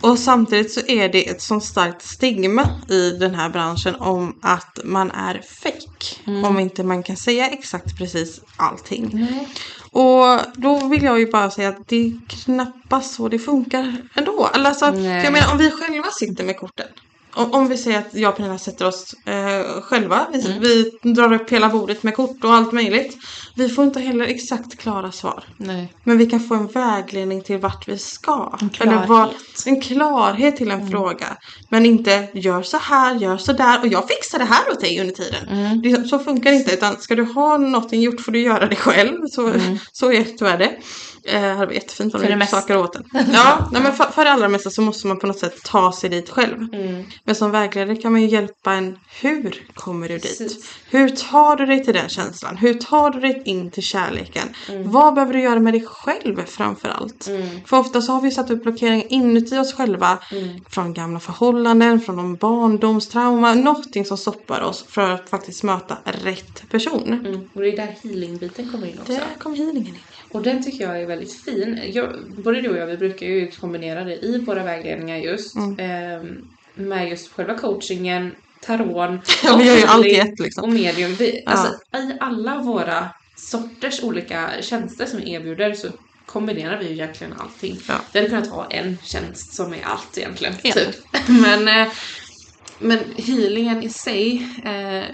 Och 0.00 0.18
samtidigt 0.18 0.72
så 0.72 0.80
är 0.86 1.08
det 1.08 1.28
ett 1.28 1.42
sånt 1.42 1.64
starkt 1.64 2.02
stigma 2.02 2.68
i 2.88 3.10
den 3.10 3.34
här 3.34 3.48
branschen 3.48 3.94
om 3.94 4.38
att 4.42 4.78
man 4.84 5.10
är 5.10 5.42
fake. 5.62 6.46
Om 6.46 6.58
inte 6.58 6.84
man 6.84 7.02
kan 7.02 7.16
säga 7.16 7.48
exakt 7.48 7.98
precis 7.98 8.40
allting. 8.56 9.28
Och 9.90 10.40
då 10.56 10.88
vill 10.88 11.02
jag 11.02 11.18
ju 11.18 11.30
bara 11.30 11.50
säga 11.50 11.68
att 11.68 11.88
det 11.88 11.96
är 12.06 12.28
knappast 12.28 13.14
så 13.14 13.28
det 13.28 13.38
funkar 13.38 13.96
ändå. 14.14 14.50
Eller 14.54 14.68
Alltså, 14.68 14.84
jag 14.84 15.32
menar 15.32 15.52
om 15.52 15.58
vi 15.58 15.70
själva 15.70 16.10
sitter 16.10 16.44
med 16.44 16.56
korten. 16.56 16.86
Om, 17.36 17.52
om 17.52 17.68
vi 17.68 17.76
säger 17.76 17.98
att 17.98 18.14
jag 18.14 18.30
och 18.30 18.36
Pernilla 18.36 18.58
sätter 18.58 18.86
oss 18.86 19.14
eh, 19.24 19.82
själva. 19.82 20.26
Vi, 20.32 20.58
vi 21.02 21.12
drar 21.12 21.32
upp 21.32 21.50
hela 21.50 21.68
bordet 21.68 22.02
med 22.02 22.16
kort 22.16 22.44
och 22.44 22.54
allt 22.54 22.72
möjligt. 22.72 23.16
Vi 23.54 23.68
får 23.68 23.84
inte 23.84 24.00
heller 24.00 24.24
exakt 24.24 24.78
klara 24.78 25.12
svar. 25.12 25.44
Nej. 25.56 25.92
Men 26.04 26.18
vi 26.18 26.26
kan 26.26 26.40
få 26.40 26.54
en 26.54 26.66
vägledning 26.66 27.42
till 27.42 27.58
vart 27.58 27.88
vi 27.88 27.98
ska. 27.98 28.58
En 28.60 28.70
klarhet. 28.70 29.08
vad, 29.08 29.28
en 29.66 29.80
klarhet 29.80 30.56
till 30.56 30.70
en 30.70 30.90
fråga. 30.90 31.36
Men 31.68 31.86
inte 31.86 32.28
gör 32.34 32.62
så 32.62 32.76
här, 32.76 33.14
gör 33.14 33.36
så 33.36 33.52
där 33.52 33.80
och 33.80 33.86
jag 33.86 34.08
fixar 34.08 34.38
det 34.38 34.44
här 34.44 34.70
åt 34.70 34.80
dig 34.80 35.00
under 35.00 35.14
tiden. 35.14 35.82
Det, 35.82 36.08
så 36.08 36.18
funkar 36.18 36.50
det 36.50 36.56
inte. 36.56 36.74
Utan 36.74 36.96
ska 36.96 37.14
du 37.14 37.24
ha 37.24 37.58
någonting 37.58 38.02
gjort 38.02 38.20
får 38.20 38.32
du 38.32 38.40
göra 38.40 38.66
det 38.66 38.76
själv. 38.76 39.26
Så, 39.30 39.52
så 39.92 40.12
är, 40.12 40.38
så 40.38 40.44
är 40.44 40.58
det. 40.58 40.76
Eh, 41.26 41.42
det 41.42 41.48
hade 41.48 41.66
varit 41.66 41.74
jättefint 41.74 42.14
om 42.14 42.20
För 42.20 42.36
du 42.36 42.46
saker 42.46 42.78
åt 42.78 42.92
den. 42.92 43.04
Ja, 43.32 43.68
nej, 43.72 43.82
men 43.82 43.92
för, 43.92 44.04
för 44.04 44.24
det 44.24 44.32
allra 44.32 44.48
mesta 44.48 44.70
så 44.70 44.82
måste 44.82 45.06
man 45.06 45.18
på 45.18 45.26
något 45.26 45.38
sätt 45.38 45.62
ta 45.64 45.92
sig 45.92 46.10
dit 46.10 46.30
själv. 46.30 46.68
Men 47.24 47.34
som 47.34 47.50
vägledare 47.50 47.96
kan 47.96 48.12
man 48.12 48.22
ju 48.22 48.28
hjälpa 48.28 48.72
en. 48.72 48.98
Hur 49.20 49.66
kommer 49.74 50.08
du 50.08 50.14
dit? 50.14 50.38
Precis. 50.38 50.74
Hur 50.90 51.08
tar 51.08 51.56
du 51.56 51.66
dig 51.66 51.84
till 51.84 51.94
den 51.94 52.08
känslan? 52.08 52.56
Hur 52.56 52.74
tar 52.74 53.10
du 53.10 53.20
dig 53.20 53.42
in 53.44 53.70
till 53.70 53.82
kärleken? 53.82 54.48
Mm. 54.68 54.90
Vad 54.90 55.14
behöver 55.14 55.32
du 55.32 55.40
göra 55.40 55.60
med 55.60 55.74
dig 55.74 55.84
själv 55.86 56.44
framför 56.46 56.88
allt? 56.88 57.28
För 57.66 57.78
ofta 57.78 58.02
så 58.02 58.12
har 58.12 58.20
vi 58.20 58.30
satt 58.30 58.50
upp 58.50 58.62
blockeringar 58.62 59.06
inuti 59.08 59.58
oss 59.58 59.74
själva. 59.74 60.18
Mm. 60.32 60.48
Från 60.68 60.94
gamla 60.94 61.20
förhållanden, 61.20 62.00
från 62.00 62.16
någon 62.16 62.36
barndomstrauma. 62.36 63.54
Någonting 63.54 64.04
som 64.04 64.18
stoppar 64.18 64.60
oss 64.60 64.84
för 64.88 65.10
att 65.10 65.28
faktiskt 65.28 65.62
möta 65.62 65.96
rätt 66.04 66.70
person. 66.70 67.12
Mm. 67.26 67.48
Och 67.54 67.60
det 67.62 67.68
är 67.68 67.76
där 67.76 67.96
healingbiten 68.02 68.70
kommer 68.70 68.86
in 68.86 68.98
också. 69.00 69.12
Där 69.12 69.22
kom 69.38 69.54
healingen 69.54 69.86
in. 69.86 70.00
Och 70.36 70.42
den 70.42 70.62
tycker 70.62 70.84
jag 70.84 71.00
är 71.02 71.06
väldigt 71.06 71.42
fin. 71.44 71.80
Jag, 71.92 72.16
både 72.44 72.60
du 72.60 72.68
och 72.68 72.76
jag 72.76 72.86
vi 72.86 72.96
brukar 72.96 73.26
ju 73.26 73.50
kombinera 73.50 74.04
det 74.04 74.24
i 74.24 74.38
våra 74.38 74.64
vägledningar 74.64 75.16
just. 75.16 75.56
ehm, 75.78 76.48
med 76.74 77.08
just 77.08 77.32
själva 77.32 77.54
coachingen, 77.58 78.34
taron. 78.60 79.20
Ja, 79.44 79.56
vi 79.56 79.64
gör 79.64 79.76
ju 79.76 79.84
allt 79.84 80.06
i 80.06 80.16
ett, 80.16 80.40
liksom. 80.40 80.64
Och 80.64 80.72
medium. 80.72 81.14
Vi, 81.14 81.42
Ja. 81.46 81.52
Alltså 81.52 81.72
i 81.96 82.16
alla 82.20 82.58
våra 82.62 83.08
sorters 83.36 84.02
olika 84.02 84.50
tjänster 84.60 85.06
som 85.06 85.18
vi 85.20 85.32
erbjuder 85.32 85.74
så 85.74 85.88
kombinerar 86.26 86.78
vi 86.78 86.86
ju 86.86 86.92
egentligen 86.92 87.32
allting. 87.38 87.78
Ja. 87.88 87.94
Vi 88.12 88.18
hade 88.18 88.30
kunnat 88.30 88.48
ha 88.50 88.66
en 88.70 88.98
tjänst 89.02 89.54
som 89.54 89.72
är 89.72 89.82
allt 89.84 90.18
egentligen. 90.18 90.54
Ja. 90.62 90.72
Typ. 90.72 90.96
Men, 91.28 91.68
eh, 91.68 91.92
men 92.78 92.98
healingen 93.16 93.82
i 93.82 93.88
sig, 93.88 94.48
eh, 94.64 95.04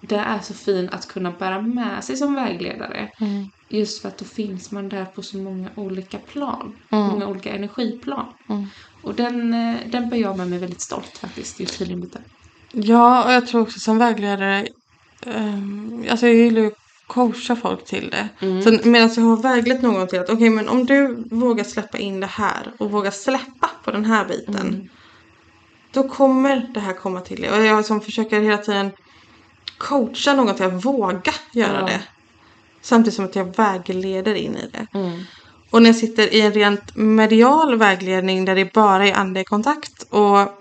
det 0.00 0.16
är 0.16 0.38
så 0.42 0.54
fin 0.54 0.88
att 0.92 1.08
kunna 1.08 1.30
bära 1.30 1.60
med 1.62 2.04
sig 2.04 2.16
som 2.16 2.34
vägledare. 2.34 3.08
Mm. 3.20 3.50
Just 3.78 4.02
för 4.02 4.08
att 4.08 4.18
då 4.18 4.24
finns 4.24 4.70
man 4.70 4.88
där 4.88 5.04
på 5.04 5.22
så 5.22 5.36
många 5.38 5.68
olika 5.74 6.18
plan. 6.18 6.76
Många 6.88 7.26
olika 7.28 7.52
energiplan. 7.52 8.26
Mm. 8.48 8.66
Och 9.02 9.14
den, 9.14 9.54
eh, 9.54 9.76
den 9.86 10.08
bär 10.10 10.16
jag 10.16 10.36
med 10.36 10.48
mig 10.48 10.58
väldigt 10.58 10.80
stolt 10.80 11.18
faktiskt, 11.18 11.60
just 11.60 11.80
healingbiten. 11.80 12.22
Ja, 12.72 13.24
och 13.24 13.32
jag 13.32 13.46
tror 13.46 13.60
också 13.62 13.80
som 13.80 13.98
vägledare. 13.98 14.66
Um, 15.26 16.04
alltså 16.10 16.26
jag 16.26 16.36
gillar 16.36 16.60
ju 16.60 16.66
att 16.66 16.74
coacha 17.06 17.56
folk 17.56 17.84
till 17.84 18.10
det. 18.10 18.28
Så 18.62 18.88
medan 18.88 19.10
jag 19.16 19.22
har 19.22 19.42
väglett 19.42 19.82
någon 19.82 20.06
till 20.06 20.20
att 20.20 20.30
okej 20.30 20.50
men 20.50 20.68
om 20.68 20.86
du 20.86 21.24
vågar 21.30 21.64
släppa 21.64 21.98
in 21.98 22.20
det 22.20 22.26
här 22.26 22.72
och 22.78 22.90
vågar 22.90 23.10
släppa 23.10 23.70
på 23.84 23.90
den 23.90 24.04
här 24.04 24.24
biten. 24.24 24.90
Då 25.92 26.08
kommer 26.08 26.70
det 26.74 26.80
här 26.80 26.92
komma 26.92 27.20
till 27.20 27.40
dig. 27.40 27.50
Och 27.50 27.64
jag 27.64 27.84
som 27.84 28.00
försöker 28.00 28.40
hela 28.40 28.58
tiden 28.58 28.90
coacha 29.78 30.34
någon 30.34 30.54
till 30.54 30.64
att 30.64 30.84
våga 30.84 31.32
göra 31.52 31.80
Ja. 31.80 31.86
det. 31.86 32.02
Samtidigt 32.84 33.14
som 33.14 33.24
att 33.24 33.36
jag 33.36 33.56
vägleder 33.56 34.34
in 34.34 34.56
i 34.56 34.68
det. 34.72 34.86
Och 35.70 35.82
när 35.82 35.88
jag 35.88 35.96
sitter 35.96 36.34
i 36.34 36.40
en 36.40 36.52
rent 36.52 36.96
medial 36.96 37.78
vägledning 37.78 38.44
där 38.44 38.54
det 38.54 38.72
bara 38.72 39.06
är 39.06 39.14
andekontakt 39.14 40.06
och 40.10 40.60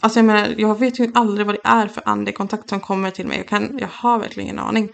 Alltså 0.00 0.18
jag 0.18 0.26
menar, 0.26 0.54
jag 0.58 0.78
vet 0.78 1.00
ju 1.00 1.10
aldrig 1.14 1.46
vad 1.46 1.54
det 1.54 1.60
är 1.68 1.88
för 1.88 2.02
andekontakt 2.08 2.68
som 2.68 2.80
kommer 2.80 3.10
till 3.10 3.26
mig. 3.26 3.36
Jag, 3.38 3.48
kan, 3.48 3.78
jag 3.78 3.88
har 3.92 4.18
verkligen 4.18 4.48
ingen 4.48 4.58
aning. 4.58 4.88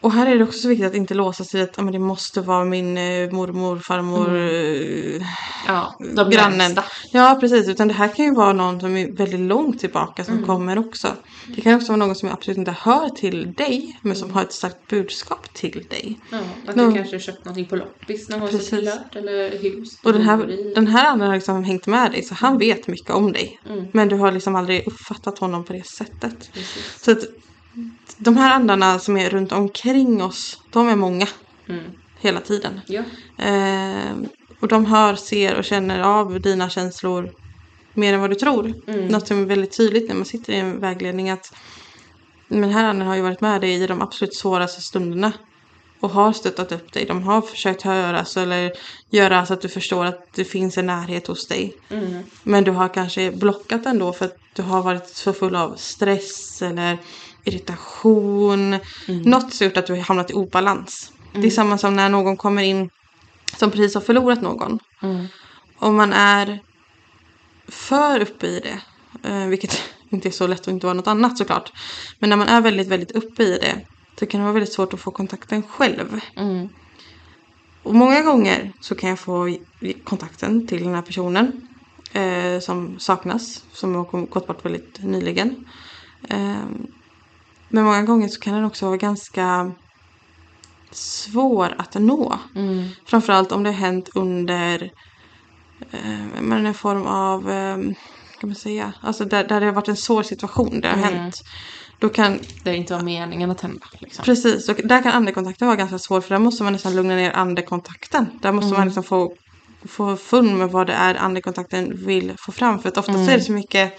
Och 0.00 0.12
här 0.12 0.26
är 0.26 0.38
det 0.38 0.44
också 0.44 0.58
så 0.58 0.68
viktigt 0.68 0.86
att 0.86 0.94
inte 0.94 1.14
låsa 1.14 1.44
sig 1.44 1.62
att 1.62 1.76
men 1.76 1.92
det 1.92 1.98
måste 1.98 2.40
vara 2.40 2.64
min 2.64 2.98
eh, 2.98 3.30
mormor, 3.30 3.78
farmor, 3.78 4.36
eh, 4.36 5.26
Ja, 5.66 5.94
de 5.98 6.30
grannen. 6.30 6.58
närmsta. 6.58 6.84
Ja, 7.12 7.36
precis. 7.40 7.68
Utan 7.68 7.88
det 7.88 7.94
här 7.94 8.08
kan 8.08 8.24
ju 8.24 8.34
vara 8.34 8.52
någon 8.52 8.80
som 8.80 8.96
är 8.96 9.12
väldigt 9.16 9.40
långt 9.40 9.80
tillbaka 9.80 10.24
som 10.24 10.44
kommer 10.44 10.78
också. 10.78 11.08
Det 11.46 11.60
kan 11.60 11.74
också 11.74 11.88
vara 11.88 11.96
någon 11.96 12.14
som 12.14 12.28
absolut 12.28 12.58
inte 12.58 12.76
hör 12.78 13.08
till 13.08 13.52
dig, 13.52 13.98
men 14.02 14.16
som 14.16 14.30
har 14.30 14.42
ett 14.42 14.52
starkt 14.52 14.88
budskap 14.88 15.54
till 15.54 15.86
dig. 15.90 16.18
Ja, 16.30 16.38
att 16.66 16.74
du 16.74 16.92
kanske 16.94 17.16
har 17.16 17.20
köpt 17.20 17.44
någonting 17.44 17.66
på 17.66 17.76
loppis 17.76 18.28
någon 18.28 18.40
gång 18.40 18.48
Precis. 18.48 18.68
såklart, 18.68 19.16
eller 19.16 19.58
hus. 19.58 19.88
Och 20.04 20.12
den 20.12 20.22
här, 20.22 20.36
den 20.74 20.86
här 20.86 21.06
andra 21.06 21.26
har 21.26 21.34
liksom 21.34 21.64
hängt 21.64 21.86
med 21.86 22.10
dig, 22.12 22.22
så 22.22 22.34
han 22.34 22.58
vet 22.58 22.86
mycket 22.86 23.10
om 23.10 23.32
dig. 23.32 23.60
Mm. 23.68 23.86
Men 23.92 24.08
du 24.08 24.16
har 24.16 24.32
liksom 24.32 24.56
aldrig 24.56 24.86
uppfattat 24.86 25.38
honom 25.38 25.64
på 25.64 25.72
det 25.72 25.86
sättet. 25.86 26.50
Så 27.00 27.10
att 27.12 27.24
de 28.20 28.36
här 28.36 28.54
andarna 28.54 28.98
som 28.98 29.16
är 29.16 29.30
runt 29.30 29.52
omkring 29.52 30.22
oss, 30.22 30.62
de 30.70 30.88
är 30.88 30.96
många. 30.96 31.26
Mm. 31.68 31.84
Hela 32.18 32.40
tiden. 32.40 32.80
Ja. 32.86 33.02
Eh, 33.44 34.16
och 34.60 34.68
de 34.68 34.86
hör, 34.86 35.14
ser 35.14 35.58
och 35.58 35.64
känner 35.64 36.00
av 36.00 36.40
dina 36.40 36.70
känslor 36.70 37.32
mer 37.94 38.14
än 38.14 38.20
vad 38.20 38.30
du 38.30 38.34
tror. 38.34 38.74
Mm. 38.86 39.06
Något 39.06 39.26
som 39.26 39.42
är 39.42 39.46
väldigt 39.46 39.76
tydligt 39.76 40.08
när 40.08 40.14
man 40.14 40.24
sitter 40.24 40.52
i 40.52 40.56
en 40.56 40.80
vägledning 40.80 41.30
att 41.30 41.54
men 42.48 42.60
den 42.60 42.70
här 42.70 42.84
anden 42.84 43.08
har 43.08 43.16
ju 43.16 43.22
varit 43.22 43.40
med 43.40 43.60
dig 43.60 43.82
i 43.82 43.86
de 43.86 44.02
absolut 44.02 44.34
svåraste 44.34 44.80
stunderna. 44.80 45.32
Och 46.00 46.10
har 46.10 46.32
stöttat 46.32 46.72
upp 46.72 46.92
dig. 46.92 47.04
De 47.04 47.22
har 47.22 47.40
försökt 47.40 47.82
höras 47.82 48.36
eller 48.36 48.72
göra 49.10 49.46
så 49.46 49.54
att 49.54 49.60
du 49.60 49.68
förstår 49.68 50.04
att 50.04 50.32
det 50.34 50.44
finns 50.44 50.78
en 50.78 50.86
närhet 50.86 51.26
hos 51.26 51.46
dig. 51.48 51.74
Men 52.42 52.64
du 52.64 52.70
har 52.70 52.88
kanske 52.88 53.30
blockat 53.30 53.86
ändå 53.86 54.12
för 54.12 54.24
att 54.24 54.36
du 54.54 54.62
har 54.62 54.82
varit 54.82 55.08
så 55.08 55.32
full 55.32 55.56
av 55.56 55.74
stress 55.76 56.62
eller 56.62 56.98
irritation. 57.44 58.78
Något 59.06 59.54
som 59.54 59.66
gjort 59.66 59.76
att 59.76 59.86
du 59.86 59.92
har 59.92 60.00
hamnat 60.00 60.30
i 60.30 60.34
obalans. 60.34 61.12
Det 61.32 61.46
är 61.46 61.50
samma 61.50 61.78
som 61.78 61.96
när 61.96 62.08
någon 62.08 62.36
kommer 62.36 62.62
in 62.62 62.90
som 63.56 63.70
precis 63.70 63.94
har 63.94 64.00
förlorat 64.00 64.42
någon. 64.42 64.78
Om 65.78 65.96
man 65.96 66.12
är 66.12 66.60
för 67.68 68.20
uppe 68.20 68.46
i 68.46 68.60
det, 68.60 68.80
eh, 69.28 69.46
vilket 69.46 69.82
inte 70.10 70.28
är 70.28 70.30
så 70.30 70.46
lätt 70.46 70.60
att 70.60 70.68
inte 70.68 70.86
vara 70.86 70.94
något 70.94 71.06
annat 71.06 71.38
såklart. 71.38 71.72
Men 72.18 72.30
när 72.30 72.36
man 72.36 72.48
är 72.48 72.60
väldigt, 72.60 72.88
väldigt 72.88 73.10
uppe 73.10 73.42
i 73.42 73.58
det 73.58 73.80
så 74.18 74.26
kan 74.26 74.40
det 74.40 74.44
vara 74.44 74.54
väldigt 74.54 74.72
svårt 74.72 74.94
att 74.94 75.00
få 75.00 75.10
kontakten 75.10 75.62
själv. 75.62 76.20
Och 77.82 77.94
många 77.94 78.22
gånger 78.22 78.72
så 78.80 78.94
kan 78.94 79.10
jag 79.10 79.18
få 79.18 79.56
kontakten 80.04 80.66
till 80.66 80.84
den 80.84 80.94
här 80.94 81.02
personen 81.02 81.68
eh, 82.12 82.60
som 82.60 82.98
saknas, 82.98 83.64
som 83.72 83.94
har 83.94 84.26
gått 84.26 84.46
bort 84.46 84.64
väldigt 84.64 85.02
nyligen. 85.02 85.64
Eh, 86.28 86.64
men 87.70 87.84
många 87.84 88.02
gånger 88.02 88.28
så 88.28 88.40
kan 88.40 88.54
den 88.54 88.64
också 88.64 88.86
vara 88.86 88.96
ganska 88.96 89.72
svår 90.90 91.74
att 91.78 91.94
nå. 91.94 92.38
Framförallt 93.06 93.52
om 93.52 93.62
det 93.62 93.70
har 93.70 93.76
hänt 93.76 94.08
under 94.14 94.82
eh, 95.90 96.40
men 96.40 96.66
en 96.66 96.74
form 96.74 97.06
av, 97.06 97.50
eh, 97.50 97.76
kan 98.40 98.48
man 98.48 98.54
säga, 98.54 98.92
alltså 99.00 99.24
där, 99.24 99.44
där 99.44 99.60
det 99.60 99.66
har 99.66 99.72
varit 99.72 99.88
en 99.88 99.96
svår 99.96 100.22
situation, 100.22 100.80
det 100.80 100.88
har 100.88 100.96
hänt. 100.96 101.36
Då 101.98 102.08
kan 102.08 102.38
Det 102.64 102.76
inte 102.76 102.94
var 102.94 103.02
meningen 103.02 103.50
att 103.50 103.60
hända. 103.60 103.86
Liksom. 103.98 104.24
Precis, 104.24 104.68
och 104.68 104.80
där 104.84 105.02
kan 105.02 105.12
andekontakten 105.12 105.66
vara 105.66 105.76
ganska 105.76 105.98
svår 105.98 106.20
för 106.20 106.28
där 106.30 106.38
måste 106.38 106.62
man 106.62 106.72
nästan 106.72 106.96
lugna 106.96 107.14
ner 107.14 107.32
andekontakten. 107.32 108.26
Där 108.42 108.52
måste 108.52 108.68
man 108.78 108.86
liksom 108.86 109.02
få, 109.02 109.32
få 109.84 110.16
fun 110.16 110.58
med 110.58 110.70
vad 110.70 110.86
det 110.86 110.92
är 110.92 111.14
andekontakten 111.14 112.06
vill 112.06 112.32
få 112.38 112.52
fram. 112.52 112.78
För 112.78 112.88
att 112.88 112.96
ofta 112.98 113.12
så 113.12 113.30
är 113.30 113.36
det 113.38 113.42
så 113.44 113.52
mycket, 113.52 113.92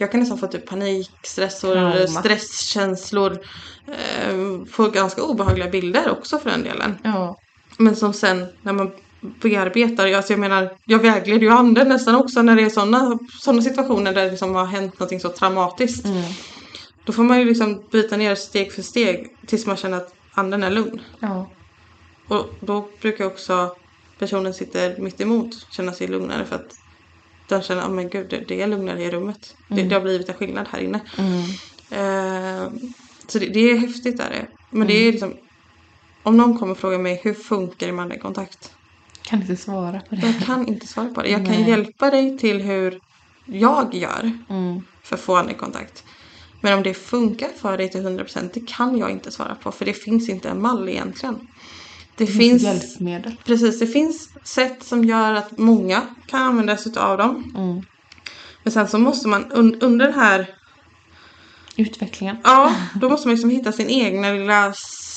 jag 0.00 0.10
kan 0.10 0.20
nästan 0.20 0.38
få 0.38 0.46
typ 0.46 0.66
panik, 0.66 1.10
stress 1.22 1.64
och 1.64 1.72
Trauma. 1.72 2.06
stresskänslor. 2.06 3.38
Eh, 3.86 4.64
få 4.70 4.88
ganska 4.88 5.22
obehagliga 5.22 5.68
bilder 5.68 6.10
också 6.10 6.38
för 6.38 6.50
den 6.50 6.62
delen. 6.62 6.98
Ja. 7.04 7.36
Men 7.76 7.96
som 7.96 8.12
sen 8.12 8.46
när 8.62 8.72
man 8.72 8.90
bearbetar, 9.20 10.12
alltså 10.12 10.32
jag 10.32 10.40
menar, 10.40 10.76
jag 10.84 10.98
vägleder 10.98 11.40
ju 11.40 11.50
anden 11.50 11.88
nästan 11.88 12.14
också 12.14 12.42
när 12.42 12.56
det 12.56 12.62
är 12.62 12.70
sådana 12.70 13.18
såna 13.40 13.62
situationer 13.62 14.14
där 14.14 14.24
det 14.24 14.30
liksom 14.30 14.54
har 14.54 14.64
hänt 14.64 15.00
något 15.00 15.20
så 15.20 15.28
traumatiskt. 15.28 16.06
Då 17.04 17.12
får 17.12 17.22
man 17.22 17.38
ju 17.38 17.44
liksom 17.44 17.84
byta 17.92 18.16
ner 18.16 18.34
steg 18.34 18.72
för 18.72 18.82
steg 18.82 19.36
tills 19.46 19.66
man 19.66 19.76
känner 19.76 19.96
att 19.96 20.14
anden 20.34 20.62
är 20.62 20.70
lugn. 20.70 21.00
ja. 21.20 21.50
Och 22.28 22.46
då 22.60 22.88
brukar 23.00 23.24
också 23.24 23.76
personen 24.18 24.54
sitter 24.54 25.00
mitt 25.00 25.20
emot 25.20 25.66
känna 25.70 25.92
sig 25.92 26.06
lugnare 26.06 26.44
för 26.44 26.56
att 26.56 26.74
den 27.48 27.62
känner, 27.62 27.82
oh 27.86 27.90
men 27.90 28.08
gud 28.08 28.44
det, 28.48 28.62
är 28.62 28.66
lugnare 28.66 29.02
i 29.02 29.10
rummet. 29.10 29.54
Det, 29.68 29.82
det 29.82 29.94
har 29.94 30.02
blivit 30.02 30.28
en 30.28 30.34
skillnad 30.34 30.66
här 30.70 30.80
inne. 30.80 31.00
Eh, 31.90 32.70
så 33.26 33.38
det, 33.38 33.46
det 33.46 33.60
är 33.60 33.76
häftigt 33.78 34.16
där 34.16 34.30
det. 34.30 34.46
Men 34.70 34.86
det 34.86 34.94
är 34.94 35.12
liksom, 35.12 35.34
om 36.22 36.36
någon 36.36 36.58
kommer 36.58 36.72
och 36.72 36.78
frågar 36.78 36.98
mig 36.98 37.20
hur 37.24 37.34
funkar 37.34 37.86
det 37.86 37.92
med 37.92 38.02
andekontakt? 38.02 38.72
Kan 39.22 39.40
inte 39.40 39.56
svara 39.56 40.00
på 40.08 40.14
det. 40.14 40.26
Jag 40.26 40.46
kan 40.46 40.66
inte 40.68 40.86
svara 40.86 41.08
på 41.08 41.22
det. 41.22 41.28
Jag 41.28 41.46
kan 41.46 41.54
Nej. 41.54 41.68
hjälpa 41.68 42.10
dig 42.10 42.38
till 42.38 42.62
hur 42.62 43.00
jag 43.46 43.94
gör 43.94 44.32
Mm. 44.48 44.82
för 45.02 45.14
att 45.16 45.20
få 45.22 45.36
andekontakt. 45.36 46.04
Men 46.60 46.74
om 46.74 46.82
det 46.82 46.94
funkar 46.94 47.48
för 47.48 47.78
dig 47.78 47.90
till 47.90 48.00
100% 48.06 48.50
det 48.54 48.68
kan 48.68 48.98
jag 48.98 49.10
inte 49.10 49.30
svara 49.30 49.54
på 49.54 49.72
för 49.72 49.84
det 49.84 49.92
finns 49.92 50.28
inte 50.28 50.48
en 50.48 50.62
mall 50.62 50.88
egentligen. 50.88 51.48
Det 52.18 52.26
finns, 52.26 52.62
Hjälpmedel. 52.62 53.36
precis, 53.44 53.78
det 53.78 53.86
finns 53.86 54.28
sätt 54.44 54.82
som 54.84 55.04
gör 55.04 55.34
att 55.34 55.58
många 55.58 56.02
kan 56.26 56.42
använda 56.42 56.76
sig 56.76 56.92
av 56.98 57.18
dem. 57.18 57.52
Mm. 57.56 57.82
Men 58.62 58.72
sen 58.72 58.88
så 58.88 58.98
måste 58.98 59.28
man 59.28 59.52
un- 59.52 59.78
under 59.80 60.06
den 60.06 60.14
här, 60.14 60.54
Utvecklingen. 61.76 62.36
ja, 62.44 62.74
då 62.94 63.08
måste 63.08 63.28
man 63.28 63.34
liksom 63.34 63.50
hitta 63.50 63.72
sin 63.72 63.88
egna 63.88 64.32
lilla 64.32 64.72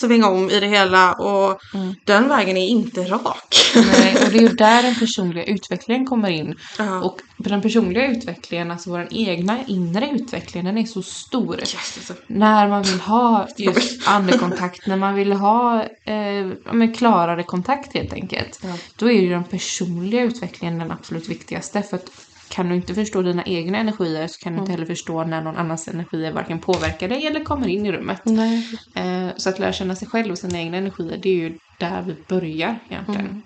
sväng 0.08 0.24
om 0.24 0.50
i 0.50 0.60
det 0.60 0.68
hela 0.68 1.14
och 1.14 1.60
den 2.04 2.30
vägen 2.30 2.58
är 2.58 2.68
inte 2.68 3.02
rak. 3.02 3.56
Nej, 3.76 4.16
och 4.26 4.32
det 4.32 4.38
är 4.38 4.42
ju 4.42 4.48
där 4.58 4.84
den 4.84 4.96
personliga 4.96 5.44
utvecklingen 5.44 6.06
kommer 6.06 6.30
in. 6.30 6.56
Ja. 6.78 7.02
Och 7.02 7.22
den 7.38 7.62
personliga 7.62 8.08
utvecklingen, 8.08 8.72
alltså 8.72 8.90
vår 8.90 9.08
egna 9.12 9.60
inre 9.68 10.10
utveckling, 10.10 10.64
den 10.64 10.78
är 10.78 10.86
så 10.86 11.02
stor. 11.02 11.60
Yes, 11.60 11.74
alltså. 11.98 12.14
När 12.28 12.68
man 12.68 12.84
vill 12.84 13.00
ha 13.00 13.48
just 13.58 14.08
andekontakt, 14.08 14.88
när 14.88 14.98
man 14.98 15.16
vill 15.16 15.32
ha 15.32 15.84
eh, 15.84 16.92
klarare 16.98 17.44
kontakt 17.44 17.94
helt 17.94 18.14
enkelt. 18.14 18.66
Då 18.96 19.12
är 19.12 19.22
ju 19.22 19.30
den 19.30 19.44
personliga 19.44 20.22
utvecklingen 20.22 20.80
den 20.80 20.92
absolut 20.92 21.30
viktigaste. 21.30 21.82
För 21.82 21.98
att 21.98 22.12
kan 22.52 22.70
du 22.70 22.76
inte 22.76 22.94
förstå 22.94 23.22
dina 23.22 23.44
egna 23.44 23.78
energier 23.78 24.28
så 24.28 24.40
kan 24.40 24.54
du 24.54 24.60
inte 24.60 24.72
heller 24.72 24.86
förstå 24.86 25.24
när 25.24 25.42
någon 25.42 25.58
annans 25.58 25.88
energier 25.88 26.32
varken 26.32 26.60
påverkar 26.60 27.10
dig 27.10 27.28
eller 27.28 27.44
kommer 27.44 27.68
in 27.68 27.86
i 27.86 27.92
rummet. 27.92 28.22
Nej. 28.24 28.68
Eh, 28.96 29.30
så 29.38 29.50
att 29.50 29.60
lära 29.60 29.74
känna 29.74 29.96
sig 29.96 30.08
själv 30.08 30.32
och 30.32 30.38
sina 30.38 30.60
egna 30.60 30.78
energier, 30.78 31.20
det 31.24 31.30
är 31.30 31.36
ju 31.36 31.58
där 31.80 32.02
vi 32.02 32.16
börjar 32.28 32.80
egentligen. 32.90 33.44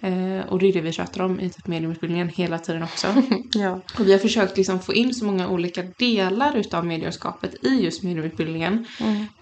Eh, 0.00 0.46
och 0.48 0.58
det 0.58 0.66
är 0.66 0.72
det 0.72 0.80
vi 0.80 0.92
tjatar 0.92 1.24
om 1.24 1.40
i 1.40 1.50
typ 1.50 1.66
mediumutbildningen 1.66 2.28
hela 2.28 2.58
tiden 2.58 2.82
också. 2.82 3.06
Ja. 3.52 3.80
Och 3.98 4.06
vi 4.06 4.12
har 4.12 4.18
försökt 4.18 4.56
liksom 4.56 4.80
få 4.80 4.94
in 4.94 5.14
så 5.14 5.24
många 5.24 5.48
olika 5.48 5.82
delar 5.98 6.56
utav 6.56 6.86
mediumskapet 6.86 7.64
i 7.64 7.84
just 7.84 8.02
mediumutbildningen. 8.02 8.86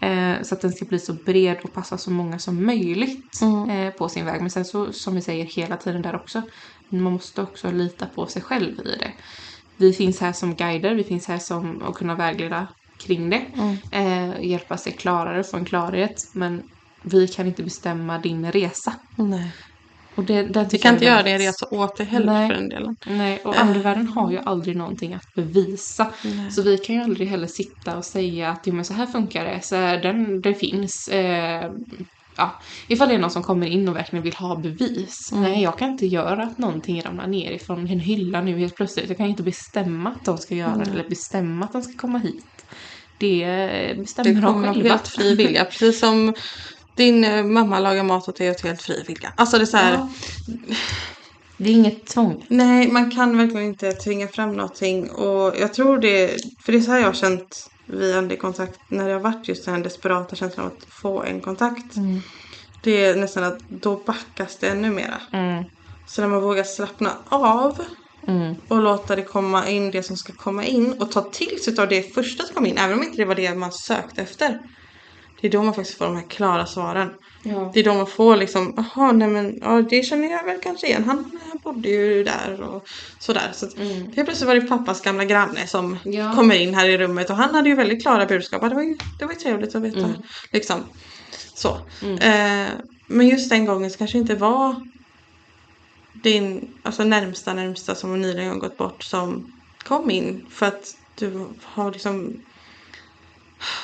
Eh, 0.00 0.42
så 0.42 0.54
att 0.54 0.60
den 0.60 0.72
ska 0.72 0.84
bli 0.84 0.98
så 0.98 1.12
bred 1.12 1.56
och 1.62 1.72
passa 1.72 1.98
så 1.98 2.10
många 2.10 2.38
som 2.38 2.66
möjligt 2.66 3.42
eh, 3.70 3.90
på 3.90 4.08
sin 4.08 4.24
väg. 4.24 4.40
Men 4.40 4.50
sen 4.50 4.64
så, 4.64 4.92
som 4.92 5.14
vi 5.14 5.20
säger 5.20 5.44
hela 5.44 5.76
tiden 5.76 6.02
där 6.02 6.14
också, 6.14 6.42
man 6.88 7.12
måste 7.12 7.42
också 7.42 7.70
lita 7.70 8.06
på 8.06 8.26
sig 8.26 8.42
själv 8.42 8.80
i 8.80 8.96
det. 8.98 9.12
Vi 9.76 9.92
finns 9.92 10.20
här 10.20 10.32
som 10.32 10.54
guider, 10.54 10.94
vi 10.94 11.04
finns 11.04 11.26
här 11.26 11.38
som 11.38 11.82
att 11.82 11.94
kunna 11.94 12.14
vägleda 12.14 12.66
kring 12.98 13.30
det. 13.30 13.46
Eh, 13.92 14.44
hjälpa 14.44 14.76
sig 14.76 14.92
klarare, 14.92 15.44
få 15.44 15.56
en 15.56 15.64
klarhet. 15.64 16.16
Men 16.32 16.62
vi 17.02 17.28
kan 17.28 17.46
inte 17.46 17.62
bestämma 17.62 18.18
din 18.18 18.52
resa. 18.52 18.94
Nej. 19.16 19.52
Och 20.14 20.24
det, 20.24 20.42
den 20.42 20.68
Vi 20.68 20.78
kan 20.78 20.94
inte 20.94 21.04
göra 21.04 21.22
det 21.22 21.38
resa 21.38 21.66
åt 21.70 21.96
dig 21.96 22.06
heller 22.06 22.32
Nej. 22.32 22.48
för 22.48 22.54
den 22.54 22.68
delen. 22.68 22.96
Nej, 23.06 23.40
och 23.44 23.56
andevärlden 23.56 24.08
har 24.08 24.30
ju 24.30 24.38
aldrig 24.38 24.76
någonting 24.76 25.14
att 25.14 25.34
bevisa. 25.34 26.12
Så 26.50 26.62
vi 26.62 26.78
kan 26.78 26.96
ju 26.96 27.02
aldrig 27.02 27.28
heller 27.28 27.46
sitta 27.46 27.96
och 27.96 28.04
säga 28.04 28.50
att 28.50 28.66
jo, 28.66 28.74
men 28.74 28.84
så 28.84 28.94
här 28.94 29.06
funkar 29.06 29.44
det, 29.44 29.60
så 29.62 29.76
här, 29.76 30.02
den, 30.02 30.40
det 30.40 30.54
finns. 30.54 31.08
Eh, 31.08 31.72
ja, 32.36 32.60
ifall 32.88 33.08
det 33.08 33.14
är 33.14 33.18
någon 33.18 33.30
som 33.30 33.42
kommer 33.42 33.66
in 33.66 33.88
och 33.88 33.96
verkligen 33.96 34.22
vill 34.22 34.34
ha 34.34 34.56
bevis. 34.56 35.30
Nej, 35.32 35.62
jag 35.62 35.78
kan 35.78 35.90
inte 35.90 36.06
göra 36.06 36.42
att 36.42 36.58
någonting 36.58 37.02
ramlar 37.02 37.26
ner 37.26 37.50
ifrån 37.52 37.78
en 37.86 38.00
hylla 38.00 38.40
nu 38.40 38.58
helt 38.58 38.76
plötsligt. 38.76 39.08
Jag 39.08 39.16
kan 39.16 39.26
inte 39.26 39.42
bestämma 39.42 40.10
att 40.10 40.24
de 40.24 40.38
ska 40.38 40.54
göra 40.54 40.76
det 40.76 40.90
eller 40.90 41.08
bestämma 41.08 41.64
att 41.64 41.72
de 41.72 41.82
ska 41.82 41.92
komma 41.98 42.18
hit. 42.18 42.46
Det 43.18 43.46
bestämmer 43.98 44.30
Det 44.34 44.40
de 44.40 44.46
kommer 44.52 44.68
av 44.68 44.74
själva. 44.74 44.88
helt 44.88 45.08
fri 45.08 45.34
vilja. 45.34 45.64
Precis 45.70 46.00
som 46.00 46.34
din 46.96 47.24
eh, 47.24 47.44
mamma 47.44 47.80
lagar 47.80 48.02
mat 48.04 48.28
åt 48.28 48.36
dig 48.36 48.50
åt 48.50 48.60
helt 48.60 48.82
fri 48.82 49.04
vilja. 49.06 49.32
Alltså 49.36 49.56
det 49.58 49.64
är 49.64 49.66
så 49.66 49.76
här, 49.76 49.92
Ja. 49.92 50.08
Det 51.56 51.70
är 51.70 51.72
inget 51.74 52.06
tvång. 52.06 52.44
nej 52.48 52.88
man 52.90 53.10
kan 53.10 53.38
verkligen 53.38 53.66
inte 53.66 53.92
tvinga 53.92 54.28
fram 54.28 54.52
någonting. 54.52 55.10
Och 55.10 55.54
jag 55.60 55.74
tror 55.74 55.98
det, 55.98 56.36
för 56.64 56.72
det 56.72 56.78
är 56.78 56.82
så 56.82 56.90
här 56.90 56.98
jag 56.98 57.06
har 57.06 57.12
känt 57.12 57.70
vid 57.94 58.16
andekontakt 58.16 58.80
när 58.88 59.06
det 59.08 59.12
har 59.12 59.20
varit 59.20 59.48
just 59.48 59.64
den 59.64 59.74
här 59.74 59.82
desperata 59.82 60.36
känslan 60.36 60.66
av 60.66 60.72
att 60.72 60.84
få 61.02 61.22
en 61.22 61.40
kontakt. 61.40 61.94
Det 62.82 63.04
är 63.04 63.16
nästan 63.16 63.44
att 63.44 63.58
då 63.68 63.96
backas 63.96 64.58
det 64.58 64.68
ännu 64.68 64.90
mera. 64.90 65.20
Mm. 65.32 65.64
Så 66.06 66.20
när 66.20 66.28
man 66.28 66.42
vågar 66.42 66.64
slappna 66.64 67.10
av 67.28 67.84
Mm. 68.26 68.54
och 68.68 68.82
låta 68.82 69.16
det 69.16 69.22
komma 69.22 69.68
in 69.68 69.90
det 69.90 70.02
som 70.02 70.16
ska 70.16 70.32
komma 70.32 70.64
in 70.64 70.92
och 71.00 71.10
ta 71.10 71.20
till 71.20 71.62
sig 71.64 71.78
av 71.78 71.88
det 71.88 72.14
första 72.14 72.44
som 72.44 72.54
kom 72.54 72.66
in, 72.66 72.78
även 72.78 72.98
om 72.98 73.04
inte 73.04 73.16
det 73.16 73.24
var 73.24 73.34
det 73.34 73.54
man 73.54 73.72
sökte 73.72 74.22
efter. 74.22 74.58
Det 75.44 75.48
är 75.48 75.52
då 75.52 75.62
man 75.62 75.74
faktiskt 75.74 75.98
får 75.98 76.04
de 76.04 76.16
här 76.16 76.28
klara 76.28 76.66
svaren. 76.66 77.10
Ja. 77.42 77.70
Det 77.74 77.80
är 77.80 77.84
då 77.84 77.94
man 77.94 78.06
får 78.06 78.36
liksom, 78.36 78.74
jaha 78.76 79.12
nej 79.12 79.28
men 79.28 79.58
ja, 79.62 79.82
det 79.82 80.02
känner 80.02 80.30
jag 80.30 80.44
väl 80.44 80.60
kanske 80.62 80.86
igen. 80.86 81.04
Han, 81.04 81.38
han 81.48 81.58
bodde 81.62 81.88
ju 81.88 82.24
där 82.24 82.60
och 82.62 82.88
sådär. 83.18 83.50
Så 83.52 83.66
att, 83.66 83.78
Helt 83.78 84.14
plötsligt 84.14 84.48
var 84.48 84.54
det 84.54 84.60
pappas 84.60 85.00
gamla 85.02 85.24
granne 85.24 85.66
som 85.66 85.98
Ja. 86.04 86.32
kommer 86.34 86.54
in 86.54 86.74
här 86.74 86.88
i 86.88 86.98
rummet 86.98 87.30
och 87.30 87.36
han 87.36 87.54
hade 87.54 87.68
ju 87.68 87.74
väldigt 87.74 88.02
klara 88.02 88.26
budskap. 88.26 88.62
Det 88.68 88.74
var 88.74 88.82
ju, 88.82 88.96
det 89.18 89.24
var 89.24 89.32
ju 89.32 89.38
trevligt 89.38 89.74
att 89.74 89.82
veta. 89.82 90.08
Liksom. 90.52 90.80
Så. 91.54 91.68
Eh, 92.20 92.68
men 93.06 93.28
just 93.28 93.50
den 93.50 93.64
gången 93.66 93.90
så 93.90 93.98
kanske 93.98 94.18
inte 94.18 94.34
var 94.34 94.74
din 96.22 96.68
alltså 96.82 97.04
närmsta 97.04 97.54
närmsta 97.54 97.94
som 97.94 98.20
nyligen 98.20 98.48
har 98.50 98.58
gått 98.58 98.76
bort 98.76 99.04
som 99.04 99.52
kom 99.84 100.10
in 100.10 100.46
för 100.50 100.66
att 100.66 100.84
du 101.18 101.46
har 101.62 101.92
liksom 101.92 102.36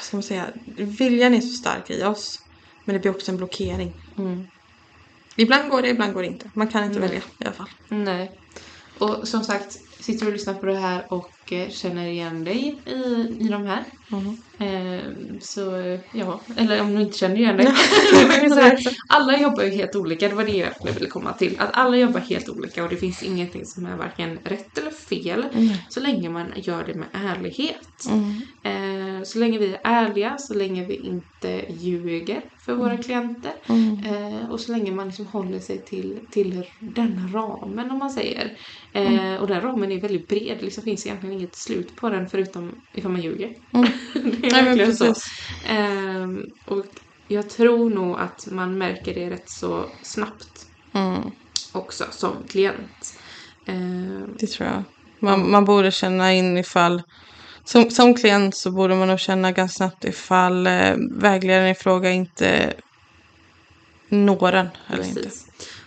ska 0.03 0.17
man 0.17 0.23
säga 0.23 0.47
viljan 0.77 1.35
är 1.35 1.41
så 1.41 1.55
stark 1.55 1.91
i 1.91 2.05
oss 2.05 2.41
men 2.85 2.95
det 2.95 3.01
blir 3.01 3.11
också 3.11 3.31
en 3.31 3.37
blockering. 3.37 3.93
Mm. 4.19 4.47
Ibland 5.37 5.71
går 5.71 5.83
det, 5.83 5.89
ibland 5.89 6.15
går 6.15 6.23
det 6.23 6.29
inte. 6.29 6.51
Man 6.55 6.69
kan 6.69 6.85
inte 6.85 7.01
välja 7.01 7.19
i 7.19 7.45
alla 7.45 7.53
fall. 7.53 7.69
Nej. 7.89 8.33
Och 8.99 9.29
som 9.29 9.45
sagt, 9.45 9.79
sitter 10.01 10.27
och 10.27 10.33
lyssnar 10.33 10.55
på 10.55 10.67
det 10.67 10.77
här 10.77 11.13
och 11.13 11.53
eh, 11.53 11.69
känner 11.71 12.07
igen 12.07 12.45
dig 12.45 12.79
i, 12.87 12.91
i 13.45 13.49
de 13.49 13.67
här. 13.67 13.85
Eh, 14.59 15.01
så 15.41 15.61
ja, 16.13 16.41
eller 16.57 16.81
om 16.81 16.95
du 16.95 17.03
inte 17.03 17.19
känner 17.19 17.37
igen 17.37 17.57
dig. 17.57 17.67
Alla 19.09 19.39
jobbar 19.39 19.63
ju 19.63 19.71
helt 19.71 19.97
olika, 19.97 20.29
det 20.29 20.35
var 20.35 20.45
det 20.45 20.73
jag 20.85 20.93
ville 20.93 21.07
komma 21.07 21.33
till. 21.33 21.57
Att 21.59 21.71
alla 21.73 21.97
jobbar 21.97 22.21
helt 22.21 22.49
olika 22.49 22.85
och 22.85 22.91
det 22.91 22.97
finns 22.97 23.23
ingenting 23.23 23.67
som 23.67 23.87
är 23.87 23.97
varken 23.97 24.39
rätt 24.45 24.79
eller 24.79 24.91
fel. 24.91 25.45
Så 25.89 26.01
länge 26.01 26.29
man 26.29 26.53
gör 26.57 26.85
det 26.85 26.95
med 26.95 27.09
ärlighet. 27.13 28.07
Eh, 28.63 29.23
så 29.25 29.39
länge 29.39 29.59
vi 29.59 29.75
är 29.75 29.81
ärliga, 29.85 30.39
så 30.39 30.55
länge 30.55 30.87
vi 30.87 30.95
inte 30.95 31.65
ljuger 31.69 32.43
för 32.59 32.75
våra 32.75 32.97
klienter 32.97 33.53
eh, 34.05 34.51
och 34.51 34.61
så 34.61 34.73
länge 34.73 34.93
man 34.93 35.07
liksom 35.07 35.27
håller 35.27 35.59
sig 35.59 35.79
till, 35.79 36.19
till 36.31 36.65
den 36.79 37.31
ramen 37.33 37.91
om 37.91 37.99
man 37.99 38.11
säger. 38.11 38.57
Eh, 38.93 39.35
och 39.35 39.47
den 39.47 39.61
ramen 39.61 39.90
är 39.95 40.01
väldigt 40.01 40.29
bred, 40.29 40.57
det 40.59 40.65
liksom 40.65 40.85
finns 40.85 41.07
egentligen 41.07 41.37
inget 41.37 41.57
slut 41.57 41.97
på 41.97 42.11
den 42.11 42.29
förutom 42.29 42.73
ifall 42.97 43.13
man 43.13 43.21
ljuger. 43.21 43.49
det 44.15 44.47
är 44.47 44.53
Nej, 44.53 44.65
verkligen 44.65 44.97
så. 44.97 45.05
precis. 45.05 45.25
Ehm, 45.69 46.43
och 46.67 46.85
jag 47.29 47.51
tror 47.51 47.91
nog 47.91 48.19
att 48.19 48.47
man 48.51 48.79
märker 48.79 49.15
det 49.15 49.31
rätt 49.31 49.51
så 49.51 49.87
snabbt 50.03 50.67
Mm, 50.95 51.31
också 51.75 52.05
som 52.11 52.33
klient. 52.49 52.99
Ehm, 53.67 54.37
det 54.39 54.47
tror 54.47 54.69
jag. 54.69 54.85
Man, 55.23 55.51
man 55.51 55.65
borde 55.65 55.91
känna 55.91 56.33
in 56.33 56.59
ifall 56.59 57.03
som, 57.65 57.91
som 57.91 58.15
klient 58.15 58.57
så 58.57 58.71
borde 58.71 58.95
man 58.95 59.09
nog 59.09 59.21
känna 59.21 59.53
ganska 59.53 59.77
snabbt 59.77 60.05
ifall 60.05 60.67
eh, 60.67 60.95
vägledaren 61.21 61.69
i 61.69 61.75
fråga 61.75 62.11
inte 62.11 62.75
når 64.11 64.53
en 64.53 64.69
eller 64.89 65.05
inte. 65.05 65.31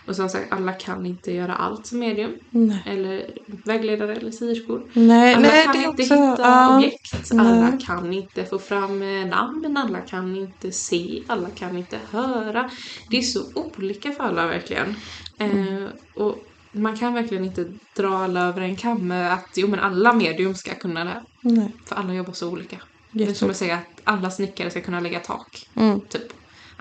Och 0.06 0.16
som 0.16 0.28
sagt, 0.28 0.52
alla 0.52 0.72
kan 0.72 1.06
inte 1.06 1.32
göra 1.32 1.54
allt 1.54 1.86
som 1.86 1.98
medium. 1.98 2.32
Nej. 2.50 2.82
Eller 2.86 3.30
vägledare 3.64 4.14
eller 4.16 4.30
sierskor. 4.30 4.90
Nej, 4.92 5.34
Alla 5.34 5.48
nej 5.48 5.64
kan 5.64 5.76
inte 5.76 5.88
också... 5.88 6.14
hitta 6.14 6.36
ja, 6.38 6.76
objekt. 6.78 7.30
Alla 7.32 7.54
Nej. 7.70 7.78
kan 7.86 8.12
inte 8.12 8.44
få 8.44 8.58
fram 8.58 9.02
eh, 9.02 9.26
namn. 9.26 9.76
Alla 9.76 10.00
kan 10.00 10.36
inte 10.36 10.72
se. 10.72 11.22
Alla 11.26 11.50
kan 11.50 11.78
inte 11.78 11.98
höra. 12.10 12.70
Det 13.10 13.16
är 13.18 13.22
så 13.22 13.40
olika 13.54 14.12
för 14.12 14.24
alla 14.24 14.46
verkligen. 14.46 14.94
Mm. 15.38 15.84
Eh, 15.84 15.88
och 16.14 16.34
man 16.72 16.96
kan 16.96 17.14
verkligen 17.14 17.44
inte 17.44 17.72
dra 17.96 18.18
alla 18.18 18.40
över 18.48 18.60
en 18.60 18.76
kam 18.76 19.08
med 19.08 19.32
att 19.32 19.48
jo, 19.56 19.68
men 19.68 19.80
alla 19.80 20.12
medium 20.12 20.54
ska 20.54 20.74
kunna 20.74 21.04
det 21.04 21.22
nej. 21.40 21.72
För 21.86 21.96
alla 21.96 22.14
jobbar 22.14 22.32
så 22.32 22.50
olika. 22.50 22.76
Det 23.10 23.22
är 23.24 23.26
som 23.26 23.32
Jätte- 23.32 23.50
att 23.50 23.56
säga 23.56 23.74
att 23.74 24.00
alla 24.04 24.30
snickare 24.30 24.70
ska 24.70 24.80
kunna 24.80 25.00
lägga 25.00 25.20
tak. 25.20 25.68
Mm. 25.74 26.00
Typ. 26.00 26.22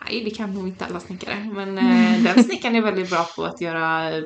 Nej, 0.05 0.23
det 0.23 0.31
kan 0.31 0.53
nog 0.53 0.67
inte 0.67 0.85
alla 0.85 0.99
snickare. 0.99 1.49
Men 1.53 1.77
eh, 1.77 2.23
den 2.23 2.43
snickaren 2.43 2.75
är 2.75 2.81
väldigt 2.81 3.09
bra 3.09 3.27
på 3.35 3.43
att 3.43 3.61
göra 3.61 4.17
eh, 4.17 4.23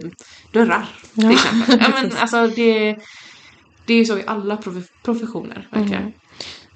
dörrar. 0.54 0.90
Till 1.16 1.32
exempel. 1.32 1.80
Ja, 1.82 1.90
men, 1.90 2.12
alltså, 2.20 2.48
det, 2.48 2.98
det 3.86 3.94
är 3.94 3.98
ju 3.98 4.06
så 4.06 4.18
i 4.18 4.24
alla 4.28 4.56
prof- 4.56 4.90
professioner. 5.04 5.68
Verkligen. 5.72 6.02
Mm. 6.02 6.14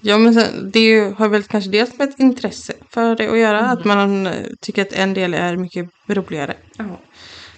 Ja 0.04 0.18
men 0.18 0.34
sen, 0.34 0.72
det 0.72 0.80
ju, 0.80 1.12
har 1.14 1.30
väl 1.30 1.44
kanske 1.44 1.70
dels 1.70 1.98
med 1.98 2.10
ett 2.10 2.20
intresse 2.20 2.74
för 2.94 3.16
det 3.16 3.32
att 3.32 3.38
göra. 3.38 3.60
Mm. 3.60 3.72
Att 3.72 3.86
man 3.86 4.28
eh, 4.28 4.34
tycker 4.62 4.82
att 4.82 4.94
en 4.94 5.14
del 5.14 5.34
är 5.34 5.58
mycket 5.58 5.90
roligare. 6.08 6.54
Ja. 6.78 7.00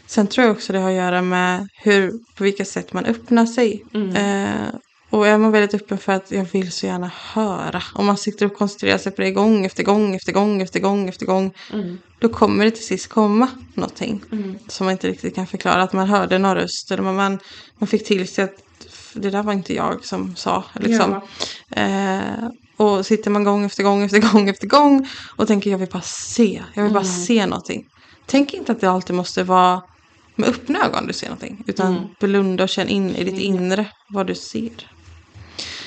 Sen 0.07 0.27
tror 0.27 0.47
jag 0.47 0.55
också 0.55 0.73
det 0.73 0.79
har 0.79 0.89
att 0.89 0.95
göra 0.95 1.21
med 1.21 1.67
hur, 1.83 2.11
på 2.37 2.43
vilka 2.43 2.65
sätt 2.65 2.93
man 2.93 3.05
öppnar 3.05 3.45
sig. 3.45 3.83
Mm. 3.93 4.15
Eh, 4.15 4.67
och 5.13 5.27
är 5.27 5.37
man 5.37 5.51
väldigt 5.51 5.81
öppen 5.81 5.97
för 5.97 6.11
att 6.13 6.31
jag 6.31 6.45
vill 6.51 6.71
så 6.71 6.85
gärna 6.85 7.11
höra. 7.33 7.83
Om 7.93 8.05
man 8.05 8.17
sitter 8.17 8.45
och 8.45 8.53
koncentrerar 8.53 8.97
sig 8.97 9.11
på 9.11 9.21
det 9.21 9.31
gång 9.31 9.65
efter 9.65 9.83
gång 9.83 10.15
efter 10.15 10.31
gång 10.31 10.61
efter 10.61 10.79
gång 10.79 11.09
efter 11.09 11.25
gång. 11.25 11.53
Mm. 11.73 11.97
Då 12.19 12.29
kommer 12.29 12.65
det 12.65 12.71
till 12.71 12.85
sist 12.85 13.09
komma 13.09 13.47
någonting. 13.73 14.23
Mm. 14.31 14.57
Som 14.67 14.85
man 14.85 14.91
inte 14.91 15.07
riktigt 15.07 15.35
kan 15.35 15.47
förklara. 15.47 15.83
Att 15.83 15.93
man 15.93 16.07
hörde 16.07 16.37
någon 16.37 16.55
röst. 16.55 16.91
Eller 16.91 17.03
man, 17.03 17.39
man, 17.79 17.87
fick 17.87 18.05
till 18.05 18.27
sig 18.27 18.43
att 18.43 18.55
det 19.13 19.29
där 19.29 19.43
var 19.43 19.53
inte 19.53 19.73
jag 19.73 20.05
som 20.05 20.35
sa. 20.35 20.63
Liksom. 20.73 21.21
Ja. 21.69 21.81
Eh, 21.81 22.49
och 22.77 23.05
sitter 23.05 23.31
man 23.31 23.43
gång 23.43 23.65
efter 23.65 23.83
gång 23.83 24.03
efter 24.03 24.19
gång 24.33 24.49
efter 24.49 24.67
gång 24.67 25.07
och 25.35 25.47
tänker 25.47 25.71
jag 25.71 25.77
vill 25.77 25.89
bara 25.89 26.01
se, 26.05 26.63
jag 26.73 26.83
vill 26.83 26.93
bara 26.93 27.03
Mm. 27.03 27.25
se 27.25 27.45
någonting. 27.45 27.85
Tänk 28.25 28.53
inte 28.53 28.71
att 28.71 28.81
det 28.81 28.89
alltid 28.89 29.15
måste 29.15 29.43
vara 29.43 29.81
med 30.35 30.49
öppna 30.49 30.85
ögon 30.85 31.07
du 31.07 31.13
ser 31.13 31.27
någonting. 31.27 31.63
Utan 31.67 31.87
Mm. 31.95 32.03
blunda 32.19 32.63
och 32.63 32.69
känn 32.69 32.89
in 32.89 33.15
i 33.15 33.23
ditt 33.23 33.39
inre 33.39 33.85
vad 34.09 34.27
du 34.27 34.35
ser. 34.35 34.92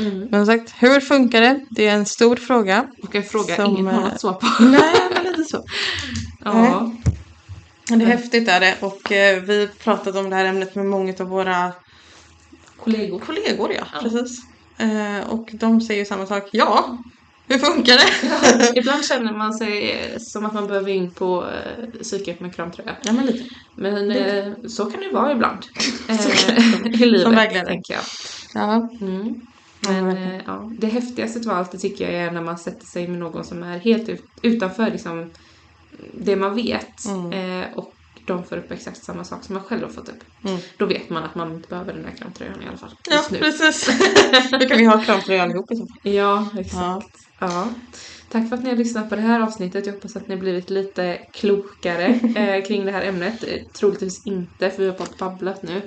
Mm. 0.01 0.29
Men 0.31 0.47
som 0.47 0.57
sagt, 0.59 0.75
hur 0.79 1.01
funkar 1.01 1.41
det? 1.41 1.61
Det 1.71 1.87
är 1.87 1.95
en 1.95 2.07
stor 2.07 2.37
fråga. 2.37 2.87
Och 3.03 3.15
en 3.15 3.23
fråga 3.23 3.57
Som, 3.57 3.67
ingen 3.67 3.87
har 3.87 4.03
eh, 4.03 4.09
något 4.09 4.21
svar 4.21 4.33
på. 4.33 4.47
Nej, 4.65 4.95
men 5.15 5.25
lite 5.25 5.45
så. 5.45 5.65
ja. 6.45 6.93
Det 7.89 7.95
är 7.95 7.99
häftigt 8.07 8.49
är 8.49 8.61
det 8.61 8.75
och 8.81 9.13
eh, 9.13 9.43
vi 9.43 9.61
har 9.61 9.67
pratat 9.67 10.17
om 10.17 10.31
det 10.31 10.37
här 10.37 10.45
ämnet 10.45 10.75
med 10.75 10.87
många 10.87 11.15
av 11.21 11.27
våra 11.29 11.73
Kollegor. 12.85 13.19
kollegor. 13.19 13.73
Ja, 13.73 13.87
Ja. 13.95 14.01
precis. 14.03 14.39
Eh, 14.79 15.29
och 15.31 15.49
de 15.53 15.81
säger 15.81 16.05
samma 16.05 16.27
sak. 16.27 16.49
Ja, 16.53 16.99
hur 17.49 17.59
funkar 17.59 17.95
det? 17.97 18.79
Ibland 18.79 19.05
känner 19.05 19.33
man 19.33 19.55
sig 19.55 19.91
eh, 19.91 20.19
som 20.19 20.47
att 20.47 20.55
man 20.55 20.67
behöver 20.67 20.91
in 20.91 21.11
på 21.11 21.45
eh, 21.45 22.01
psyket 22.03 22.41
med 22.41 22.55
kramtröja. 22.55 22.97
ja, 23.03 23.13
men 23.13 23.27
lite. 23.27 23.45
Men 23.77 24.11
eh, 24.11 24.53
så 24.69 24.85
kan 24.85 25.01
det 25.01 25.11
vara 25.13 25.33
ibland. 25.33 25.59
Eh, 26.09 26.27
I 26.87 26.97
livet, 27.07 27.23
Som 27.23 27.35
vägledare. 27.35 27.67
tänker 27.67 27.95
jag. 27.95 28.03
Ja. 28.55 28.89
Mm. 29.01 29.41
Ja, 29.81 29.91
Men 29.91 30.17
eh, 30.17 30.41
ja, 30.47 30.73
det 30.79 30.87
häftigaste 30.87 31.51
av 31.51 31.57
allt 31.57 31.73
det 31.73 31.79
tycker 31.79 32.05
jag 32.05 32.23
är 32.23 32.31
när 32.31 32.43
man 32.43 32.59
sätter 32.59 32.87
sig 32.87 33.09
med 33.09 33.19
någon 33.19 33.45
som 33.45 33.63
är 33.63 33.79
helt 33.79 34.09
ut, 34.09 34.25
utanför 34.43 34.91
liksom, 34.91 35.31
det 36.15 36.37
man 36.37 36.55
vet. 36.55 37.05
Mm. 37.07 37.33
Eh, 37.63 37.79
och 37.79 37.93
de 38.27 38.45
får 38.45 38.57
upp 38.57 38.71
exakt 38.71 39.05
samma 39.05 39.25
sak 39.25 39.45
som 39.45 39.55
man 39.55 39.65
själv 39.65 39.83
har 39.83 39.89
fått 39.89 40.09
upp. 40.09 40.25
Mm. 40.45 40.59
Då 40.77 40.87
vet 40.87 41.11
man 41.11 41.25
att 41.25 41.35
man 41.35 41.53
inte 41.53 41.69
behöver 41.69 41.93
den 41.93 42.05
här 42.05 42.17
kramtröjan 42.17 42.63
i 42.63 42.67
alla 42.69 42.77
fall. 42.77 42.95
Ja, 43.11 43.25
nu. 43.31 43.39
precis. 43.39 43.87
Då 44.51 44.69
kan 44.69 44.79
vi 44.79 44.85
ha 44.85 45.03
kramtröja 45.05 45.43
allihop 45.43 45.71
i 45.71 45.77
så 45.77 45.87
fall. 45.87 46.13
Ja, 46.13 46.49
exakt. 46.59 47.17
Ja. 47.41 47.69
Tack 48.29 48.49
för 48.49 48.57
att 48.57 48.63
ni 48.63 48.71
har 48.71 48.77
lyssnat 48.77 49.09
på 49.09 49.17
det 49.17 49.23
här 49.23 49.41
avsnittet. 49.41 49.87
Jag 49.87 49.93
hoppas 49.93 50.17
att 50.17 50.29
ni 50.29 50.35
har 50.35 50.41
blivit 50.41 50.71
lite 50.71 51.19
klokare 51.35 52.07
eh, 52.37 52.65
kring 52.65 52.85
det 52.85 52.93
här 52.93 53.03
ämnet. 53.03 53.45
Eh, 53.45 53.59
troligtvis 53.79 54.27
inte, 54.27 54.71
för 54.71 54.83
vi 54.83 54.89
har 54.89 54.99
bara 54.99 55.09
babblat 55.19 55.63
nu. 55.63 55.83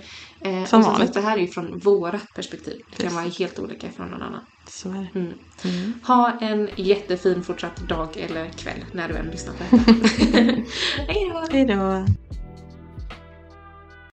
Eh, 0.46 0.66
Som 0.66 0.82
vanligt. 0.82 1.00
sagt, 1.00 1.14
det 1.14 1.22
här 1.22 1.38
är 1.38 1.42
ju 1.42 1.48
från 1.48 1.80
vårat 1.80 2.34
perspektiv. 2.36 2.78
Det 2.98 3.04
kan 3.04 3.16
vara 3.16 3.26
helt 3.26 3.60
olika 3.60 3.88
från 3.90 4.08
någon 4.08 4.22
annan. 4.22 4.42
Så 4.68 4.90
är 4.90 5.10
det. 5.14 5.20
Mm. 5.20 5.94
Ha 6.08 6.38
en 6.42 6.70
jättefin 6.76 7.44
fortsatt 7.44 7.90
dag 7.90 8.18
eller 8.18 8.50
kväll 8.50 8.86
när 8.94 9.08
du 9.08 9.16
än 9.16 9.28
lyssnar 9.28 9.54
på 9.54 9.64
detta. 9.76 9.92
Hej 11.54 11.66
då. 11.66 12.06